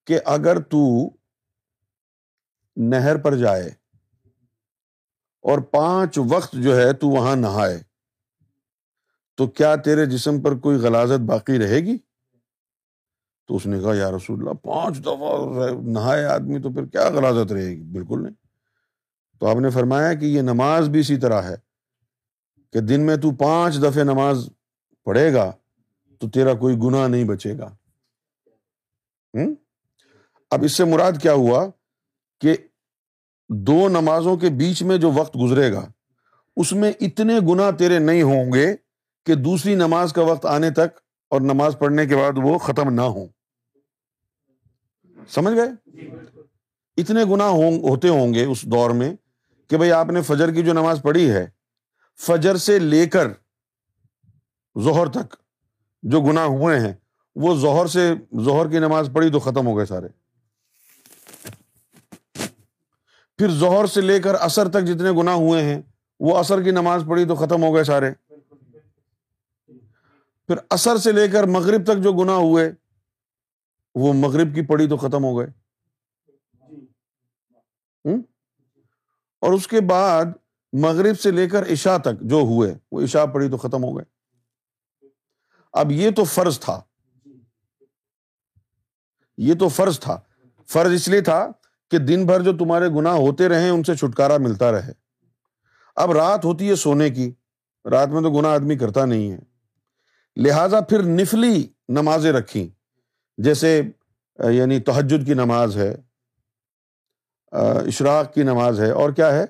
کہ 0.07 0.19
اگر 0.25 0.59
تو 0.59 1.09
نہر 2.75 3.17
پر 3.17 3.35
جائے 3.35 3.67
اور 5.41 5.59
پانچ 5.59 6.19
وقت 6.29 6.53
جو 6.53 6.77
ہے 6.77 6.93
تو 6.93 7.07
وہاں 7.07 7.35
نہائے۔ 7.35 7.92
تو 9.35 9.47
کیا 9.47 9.75
تیرے 9.75 10.05
جسم 10.05 10.41
پر 10.41 10.57
کوئی 10.57 10.77
غلازت 10.77 11.21
باقی 11.21 11.59
رہے 11.59 11.79
گی؟ 11.79 11.97
تو 13.47 13.55
اس 13.55 13.65
نے 13.65 13.79
کہا، 13.79 13.93
یا 13.93 14.11
رسول 14.11 14.39
اللہ، 14.39 14.51
پانچ 14.51 14.99
دفعہ 14.99 15.67
نہائے 15.81 16.25
آدمی 16.25 16.61
تو 16.61 16.73
پھر 16.73 16.85
کیا 16.85 17.09
غلازت 17.09 17.51
رہے 17.51 17.69
گی؟ 17.69 17.81
بالکل 17.81 18.23
نہیں۔ 18.23 18.33
تو 19.39 19.47
آپ 19.47 19.55
نے 19.55 19.69
فرمایا 19.69 20.13
کہ 20.13 20.25
یہ 20.25 20.41
نماز 20.41 20.89
بھی 20.89 20.99
اسی 20.99 21.17
طرح 21.17 21.41
ہے 21.41 21.55
کہ 22.73 22.79
دن 22.79 23.05
میں 23.05 23.17
تو 23.17 23.31
پانچ 23.31 23.77
دفعہ 23.83 24.03
نماز 24.03 24.49
پڑھے 25.05 25.33
گا 25.33 25.51
تو 26.19 26.29
تیرا 26.29 26.53
کوئی 26.53 26.75
گناہ 26.83 27.07
نہیں 27.07 27.23
بچے 27.23 27.57
گا۔ 27.57 27.75
اب 30.51 30.63
اس 30.63 30.71
سے 30.71 30.83
مراد 30.83 31.11
کیا 31.21 31.33
ہوا 31.33 31.65
کہ 32.41 32.55
دو 33.49 33.89
نمازوں 33.89 34.37
کے 34.37 34.49
بیچ 34.49 34.83
میں 34.83 34.97
جو 34.97 35.11
وقت 35.11 35.37
گزرے 35.43 35.73
گا، 35.73 35.91
اس 36.55 36.73
میں 36.73 36.91
اتنے 37.01 37.39
گنا 37.49 37.71
تیرے 37.71 37.99
نہیں 37.99 38.21
ہوں 38.21 38.53
گے 38.53 38.75
کہ 39.25 39.35
دوسری 39.35 39.75
نماز 39.75 40.13
کا 40.13 40.21
وقت 40.21 40.45
آنے 40.45 40.69
تک 40.69 40.99
اور 41.29 41.41
نماز 41.41 41.75
پڑھنے 41.79 42.05
کے 42.05 42.15
بعد 42.15 42.31
وہ 42.35 42.57
ختم 42.57 42.89
نہ 42.89 43.01
ہو 43.01 43.25
سمجھ 45.29 45.53
گئے؟ 45.53 45.69
اتنے 46.97 47.23
گنا 47.23 47.47
ہوتے 47.49 48.07
ہوں 48.07 48.33
گے 48.33 48.45
اس 48.45 48.61
دور 48.61 48.89
میں 48.89 49.15
کہ 49.69 49.77
بھائی 49.77 49.91
آپ 49.91 50.09
نے 50.09 50.21
فجر 50.21 50.51
کی 50.51 50.63
جو 50.63 50.73
نماز 50.73 50.99
پڑھی 51.03 51.31
ہے، 51.31 51.45
فجر 52.19 52.55
سے 52.55 52.79
لے 52.79 53.05
کر 53.05 53.27
ظہر 54.83 55.07
تک 55.07 55.35
جو 56.03 56.21
گنا 56.21 56.45
ہوئے 56.45 56.79
ہیں، 56.79 56.93
وہ 57.35 57.55
ظہر 57.55 57.85
سے 57.85 58.13
ظہر 58.43 58.69
کی 58.69 58.79
نماز 58.79 59.09
پڑھی 59.13 59.31
تو 59.31 59.39
ختم 59.39 59.67
ہو 59.67 59.77
گئے 59.77 59.85
سارے۔ 59.85 60.07
پھر 63.37 63.51
ظہر 63.51 63.85
سے 63.85 64.01
لے 64.01 64.19
کر 64.19 64.35
اثر 64.35 64.69
تک 64.69 64.83
جتنے 64.83 65.11
گنا 65.11 65.33
ہوئے 65.33 65.61
ہیں، 65.63 65.81
وہ 66.19 66.37
اثر 66.37 66.61
کی 66.61 66.71
نماز 66.71 67.03
پڑھی 67.07 67.25
تو 67.25 67.35
ختم 67.35 67.63
ہو 67.63 67.75
گئے 67.75 67.83
سارے۔ 67.83 68.11
پھر 70.47 70.55
اثر 70.69 70.97
سے 70.97 71.11
لے 71.11 71.27
کر 71.27 71.43
مغرب 71.43 71.85
تک 71.85 72.03
جو 72.03 72.13
گنا 72.13 72.35
ہوئے، 72.35 72.71
وہ 73.95 74.13
مغرب 74.13 74.55
کی 74.55 74.61
پڑی 74.61 74.89
تو 74.89 74.97
ختم 74.97 75.23
ہو 75.23 75.39
گئے۔ 75.39 75.47
اور 79.41 79.53
اس 79.53 79.67
کے 79.67 79.81
بعد 79.81 80.25
مغرب 80.73 81.19
سے 81.19 81.31
لے 81.31 81.49
کر 81.49 81.71
عشا 81.71 81.97
تک 81.97 82.21
جو 82.21 82.35
ہوئے، 82.35 82.75
وہ 82.91 83.01
عشا 83.01 83.25
پڑی 83.25 83.49
تو 83.49 83.57
ختم 83.57 83.83
ہو 83.83 83.97
گئے۔ 83.97 84.05
اب 85.73 85.91
یہ 85.91 86.11
تو 86.11 86.23
فرض 86.23 86.59
تھا۔ 86.59 86.81
یہ 89.37 89.53
تو 89.53 89.67
فرض 89.67 89.99
تھا۔ 89.99 90.19
فرض 90.67 90.93
اس 90.93 91.07
لیے 91.07 91.21
تھا 91.21 91.47
کہ 91.91 91.97
دن 91.97 92.25
بھر 92.25 92.41
جو 92.41 92.57
تمہارے 92.57 92.87
گنا 92.87 93.13
ہوتے 93.13 93.49
رہے، 93.49 93.69
ان 93.69 93.83
سے 93.83 93.95
چھٹکارا 93.95 94.37
ملتا 94.37 94.71
رہے۔ 94.71 94.91
اب 95.95 96.11
رات 96.11 96.45
ہوتی 96.45 96.69
ہے 96.69 96.75
سونے 96.75 97.09
کی۔ 97.09 97.33
رات 97.91 98.07
میں 98.07 98.21
تو 98.21 98.31
گنا 98.31 98.49
آدمی 98.53 98.77
کرتا 98.77 99.05
نہیں 99.05 99.31
ہے۔ 99.31 99.52
لہذا 100.35 100.81
پھر 100.81 101.03
نفلی 101.03 101.67
نمازیں 101.89 102.31
رکھی 102.31 102.69
جیسے 103.37 103.81
یعنی 104.51 104.79
تحجد 104.79 105.25
کی 105.25 105.33
نماز 105.33 105.77
ہے 105.77 105.95
اشراق 107.87 108.33
کی 108.33 108.43
نماز 108.43 108.81
ہے، 108.81 108.91
اور 108.91 109.13
کیا 109.13 109.31
ہے؟ 109.33 109.45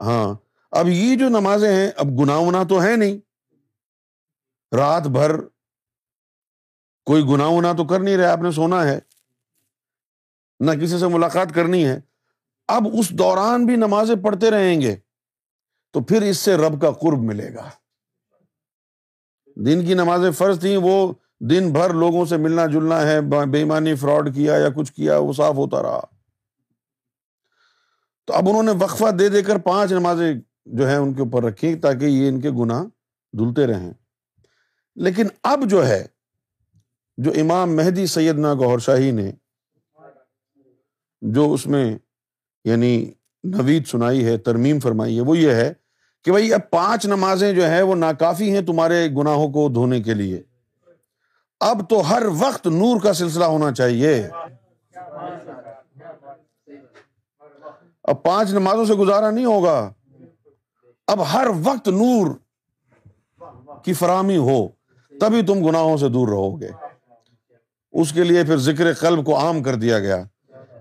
ہاں۔ 0.00 0.34
اب 0.70 0.88
یہ 0.88 1.16
جو 1.16 1.28
نمازیں 1.28 1.76
ہیں، 1.76 1.90
اب 1.96 2.06
گنا 2.20 2.36
ونا 2.36 2.62
تو 2.64 2.82
ہے 2.82 2.96
نہیں۔ 2.96 3.18
رات 4.76 5.06
بھر 5.06 5.40
کوئی 7.04 7.22
گناہ 7.22 7.46
ونا 7.46 7.72
تو 7.72 7.84
کر 7.86 8.00
نہیں 8.00 8.16
رہے 8.16 8.26
آپ 8.26 8.38
نے 8.38 8.50
سونا 8.50 8.84
ہے۔ 8.84 8.98
نہ 10.60 10.70
کسی 10.70 10.98
سے 10.98 11.06
ملاقات 11.06 11.54
کرنی 11.54 11.86
ہے۔ 11.86 12.00
اب 12.68 12.82
اس 12.98 13.10
دوران 13.10 13.66
بھی 13.66 13.76
نمازیں 13.76 14.24
پڑھتے 14.24 14.50
رہیں 14.50 14.80
گے، 14.80 14.96
تو 15.92 16.04
پھر 16.04 16.22
اس 16.22 16.36
سے 16.36 16.56
رب 16.56 16.80
کا 16.82 16.90
قرب 16.90 17.18
ملے 17.18 17.54
گا۔ 17.54 17.70
دن 19.66 19.86
کی 19.86 19.94
نمازیں 19.94 20.30
فرض 20.30 20.60
تھیں، 20.60 20.76
وہ 20.76 21.12
دن 21.40 21.72
بھر 21.72 21.94
لوگوں 21.94 22.24
سے 22.24 22.36
ملنا 22.36 22.66
جلنا 22.66 23.02
ہے 23.02 23.20
بےمانی، 23.20 23.94
فراڈ 23.94 24.34
کیا 24.34 24.54
یا 24.56 24.68
کچھ 24.76 24.92
کیا، 24.92 25.18
وہ 25.18 25.32
صاف 25.32 25.54
ہوتا 25.54 25.82
رہا۔ 25.82 26.00
تو 28.26 28.34
اب 28.34 28.48
انہوں 28.48 28.62
نے 28.62 28.70
وقفہ 28.80 29.10
دے 29.10 29.28
دے 29.28 29.42
کر 29.42 29.58
پانچ 29.58 29.92
نمازیں 29.92 30.34
جو 30.66 30.90
ہے 30.90 30.96
ان 30.96 31.14
کے 31.14 31.22
اوپر 31.22 31.44
رکھی 31.44 31.74
تاکہ 31.74 32.04
یہ 32.04 32.28
ان 32.28 32.40
کے 32.40 32.50
گناہ 32.50 32.84
دھلتے 33.32 33.66
رہیں۔ 33.66 33.92
لیکن 34.96 35.26
اب 35.42 35.60
جو 35.64 35.86
ہے، 35.86 36.06
جو 37.16 37.30
امام 37.30 37.76
مہدی 37.76 38.06
سیدنا 38.06 38.54
گور 38.54 38.78
شاہی 38.78 39.10
نے 39.10 39.32
جو 41.20 41.52
اس 41.52 41.66
میں 41.66 41.98
یعنی 42.64 43.12
نوید 43.44 43.86
سنائی 43.86 44.24
ہے، 44.24 44.38
ترمیم 44.38 44.80
فرمائی 44.80 45.16
ہے، 45.16 45.20
وہ 45.20 45.38
یہ 45.38 45.50
ہے 45.50 45.72
کہ 46.24 46.30
بھائی 46.30 46.54
اب 46.54 46.70
پانچ 46.70 47.06
نمازیں 47.06 47.52
جو 47.52 47.68
ہے 47.68 47.82
وہ 47.82 47.94
ناکافی 47.94 48.54
ہیں 48.54 48.60
تمہارے 48.60 49.08
گناہوں 49.16 49.48
کو 49.48 49.68
دھونے 49.68 50.00
کے 50.00 50.14
لیے۔ 50.14 50.42
اب 51.60 51.90
تو 51.90 52.00
ہر 52.00 52.22
وقت 52.38 52.66
نور 52.66 53.00
کا 53.00 53.12
سلسلہ 53.12 53.44
ہونا 53.44 53.72
چاہیے۔ 53.72 54.28
اب 58.02 58.22
پانچ 58.22 58.50
نمازوں 58.50 58.84
سے 58.84 58.94
گزارا 58.94 59.30
نہیں 59.30 59.44
ہوگا۔ 59.44 59.92
اب 61.06 61.32
ہر 61.32 61.46
وقت 61.64 61.88
نور 61.88 62.26
کی 63.84 63.92
فراہمی 63.92 64.36
ہو، 64.36 64.68
تبھی 65.20 65.42
تم 65.42 65.66
گناہوں 65.66 65.96
سے 65.96 66.08
دور 66.08 66.28
رہو 66.28 66.60
گے۔ 66.60 66.68
اس 67.92 68.12
کے 68.12 68.24
لیے 68.24 68.44
پھر 68.44 68.56
ذکر 68.56 68.92
قلب 68.92 69.26
کو 69.26 69.38
عام 69.38 69.62
کر 69.62 69.74
دیا 69.74 69.98
گیا 69.98 70.22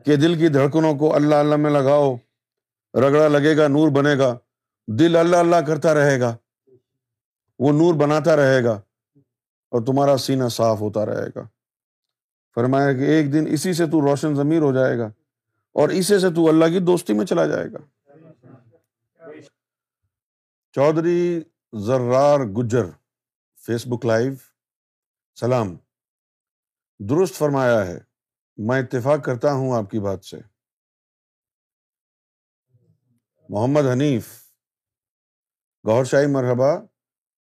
کہ 0.05 0.15
دل 0.15 0.37
کی 0.37 0.47
دھڑکنوں 0.47 0.93
کو 0.93 1.15
اللہ 1.15 1.35
اللہ 1.35 1.55
میں 1.55 1.71
لگاؤ، 1.71 2.15
رگڑا 2.93 3.27
لگے 3.27 3.57
گا، 3.57 3.67
نور 3.67 3.89
بنے 3.89 4.17
گا۔ 4.17 4.37
دل 4.87 5.15
اللہ 5.15 5.37
اللہ 5.37 5.55
کرتا 5.55 5.93
رہے 5.93 6.19
گا۔ 6.19 6.37
وہ 7.59 7.71
نور 7.71 7.93
بناتا 7.93 8.35
رہے 8.35 8.63
گا 8.63 8.81
اور 9.69 9.85
تمہارا 9.85 10.17
سینہ 10.17 10.47
صاف 10.47 10.81
ہوتا 10.81 11.05
رہے 11.05 11.27
گا۔ 11.35 11.47
فرمایا 12.55 12.93
کہ 12.93 12.99
ایک 12.99 13.33
دن 13.33 13.45
اسی 13.47 13.73
سے 13.73 13.85
تو 13.85 14.01
روشن 14.01 14.35
ضمیر 14.35 14.61
ہو 14.61 14.73
جائے 14.73 14.97
گا 14.97 15.05
اور 15.71 15.89
اسے 15.89 16.19
سے 16.19 16.29
تو 16.29 16.49
اللہ 16.49 16.65
کی 16.65 16.79
دوستی 16.79 17.13
میں 17.13 17.25
چلا 17.25 17.45
جائے 17.45 17.65
گا۔ 17.71 17.77
چودھری 20.71 21.41
ذرار 21.85 22.39
گجر 22.39 22.85
فیس 23.55 23.87
بک 23.87 24.05
لائیو 24.05 24.33
سلام۔ 25.35 25.75
درست 26.99 27.35
فرمایا 27.35 27.87
ہے، 27.87 27.99
میں 28.57 28.81
اتفاق 28.81 29.25
کرتا 29.25 29.53
ہوں 29.53 29.75
آپ 29.75 29.91
کی 29.91 29.99
بات 29.99 30.25
سے۔ 30.25 30.37
محمد 33.49 33.85
حنیف 33.93 34.46
گور 35.85 36.05
شاہی 36.05 36.27
مرحبا، 36.27 36.69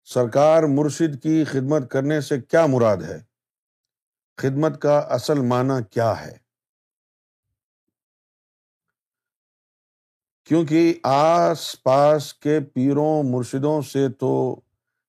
سرکار 0.05 0.63
مرشد 0.63 1.23
کی 1.23 1.45
خدمت 1.45 1.91
کرنے 1.91 2.21
سے 2.21 2.41
کیا 2.41 2.67
مراد 2.67 2.97
ہے؟ 2.97 3.19
خدمت 4.39 4.81
کا 4.83 4.99
اصل 4.99 5.41
معنی 5.41 5.83
کیا 5.91 6.11
ہے؟ 6.21 6.37
کیونکہ 10.45 11.01
آس 11.03 11.83
پاس 11.83 12.35
کے 12.35 12.59
پیروں 12.61 13.23
مرشدوں 13.23 13.81
سے 13.83 14.09
تو 14.09 14.61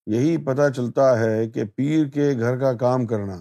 یہی 0.08 0.38
پتہ 0.38 0.70
چلتا 0.76 1.20
ہے 1.20 1.50
کہ 1.50 1.66
پیر 1.66 2.08
کے 2.08 2.32
گھر 2.40 2.60
کا 2.60 2.74
کام 2.74 3.06
کرنا، 3.06 3.38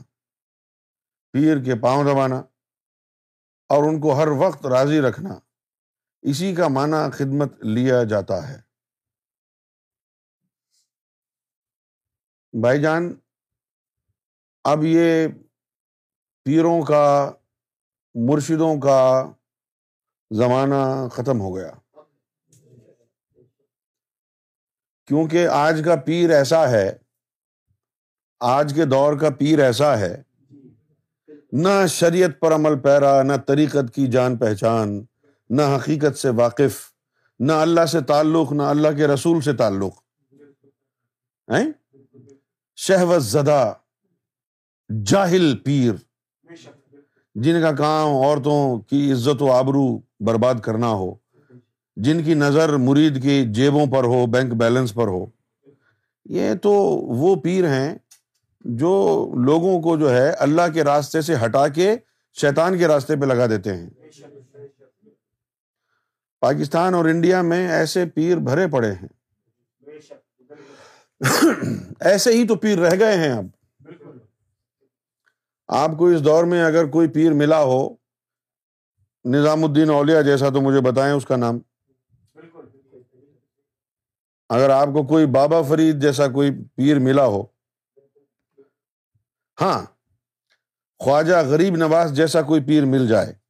پیر 1.35 1.65
کے 1.65 1.75
پاؤں 1.75 2.05
دبانا 2.05 2.43
اور 3.71 3.89
ان 3.89 4.01
کو 4.01 4.15
ہر 4.15 4.29
وقت 4.29 4.67
راضی 4.67 5.01
رکھنا، 5.01 5.39
اسی 6.23 6.55
کا 6.55 6.69
معنی 6.69 7.11
خدمت 7.13 7.65
لیا 7.65 8.03
جاتا 8.05 8.49
ہے۔ 8.49 8.64
بھائی 12.61 12.83
جان، 12.83 13.15
اب 14.65 14.85
یہ 14.85 15.29
پیروں 16.45 16.83
کا، 16.83 17.33
مرشدوں 18.15 18.81
کا 18.81 19.33
زمانہ 20.31 21.09
ختم 21.13 21.41
ہو 21.41 21.57
گیا۔ 21.57 21.71
کیونکہ 25.07 25.49
آج 25.49 25.83
کا 25.85 25.97
پیر 25.97 26.31
ایسا 26.31 26.71
ہے، 26.71 26.97
آج 28.41 28.73
کے 28.77 28.85
دور 28.85 29.19
کا 29.19 29.31
پیر 29.39 29.59
ایسا 29.59 29.99
ہے، 29.99 30.23
نہ 31.53 31.87
شریعت 31.89 32.41
پر 32.41 32.55
عمل 32.55 32.79
پیرا، 32.79 33.23
نہ 33.23 33.33
طریقت 33.47 33.95
کی 33.95 34.07
جان 34.07 34.37
پہچان، 34.37 35.05
نہ 35.51 35.63
حقیقت 35.77 36.19
سے 36.19 36.29
واقف، 36.29 36.93
نہ 37.41 37.53
اللہ 37.53 37.87
سے 37.87 38.01
تعلق، 38.01 38.53
نہ 38.53 38.63
اللہ 38.63 38.97
کے 38.97 39.07
رسول 39.07 39.41
سے 39.41 39.53
تعلق۔ 39.53 39.95
شہوت 42.77 43.23
زدہ، 43.23 43.73
جاہل 45.07 45.57
پیر۔ 45.57 45.93
جن 47.35 47.63
کا 47.63 47.73
کام 47.73 48.09
عورتوں 48.09 48.81
کی 48.81 49.13
عزت 49.13 49.43
و 49.43 49.53
آبرو 49.53 49.99
برباد 50.21 50.55
کرنا 50.55 50.89
ہو۔ 50.89 51.15
جن 51.97 52.23
کی 52.23 52.35
نظر 52.35 52.77
مرید 52.77 53.23
کی 53.23 53.45
جیبوں 53.49 53.87
پر 53.87 54.05
ہو، 54.05 54.27
بینک 54.27 54.53
بیلنس 54.53 54.95
پر 54.95 55.07
ہو۔ 55.07 55.27
یہ 56.25 56.55
تو 56.55 56.73
وہ 56.97 57.37
پیر 57.37 57.69
ہیں 57.69 57.99
جو 58.61 59.31
لوگوں 59.45 59.81
کو 59.81 59.97
جو 59.97 60.11
ہے 60.11 60.31
اللہ 60.31 60.63
کے 60.75 60.85
راستے 60.85 61.21
سے 61.21 61.35
ہٹا 61.45 61.69
کے 61.69 61.97
شیطان 62.41 62.79
کے 62.79 62.89
راستے 62.89 63.17
پہ 63.17 63.25
لگا 63.27 63.47
دیتے 63.47 63.77
ہیں۔ 63.77 63.91
پاکستان 66.41 66.95
اور 66.95 67.05
انڈیا 67.05 67.43
میں 67.43 67.69
ایسے 67.69 68.07
پیر 68.07 68.37
بھرے 68.37 68.69
پڑے 68.69 68.93
ہیں۔ 68.93 69.24
ایسے 72.01 72.33
ہی 72.33 72.47
تو 72.47 72.57
پیر 72.57 72.79
رہ 72.79 72.99
گئے 72.99 73.17
ہیں 73.17 73.33
اب۔ 73.33 73.47
آپ 75.69 75.91
کو 75.99 76.07
اس 76.07 76.25
دور 76.25 76.45
میں 76.45 76.65
اگر 76.65 76.87
کوئی 76.91 77.09
پیر 77.09 77.33
ملا 77.33 77.63
ہو، 77.63 77.95
نظام 79.25 79.65
الدین 79.65 79.91
اولیا 79.91 80.21
جیسا 80.21 80.49
تو 80.49 80.61
مجھے 80.61 80.81
بتائیں 80.81 81.15
اس 81.15 81.27
کا 81.27 81.37
نام۔ 81.37 81.59
اگر 84.49 84.71
آپ 84.71 84.87
کو 84.87 85.07
کوئی 85.07 85.27
بابا 85.27 85.63
فرید 85.63 86.03
جیسا 86.03 86.29
کوئی 86.29 86.51
پیر 86.77 86.99
ملا 86.99 87.25
ہو۔ 87.25 87.45
ہاں 89.61 89.87
خواجہ 90.99 91.37
غریب 91.47 91.77
نواز 91.77 92.17
جیسا 92.17 92.43
کوئی 92.43 92.65
پیر 92.65 92.85
مل 92.85 93.09
جائے۔ 93.09 93.44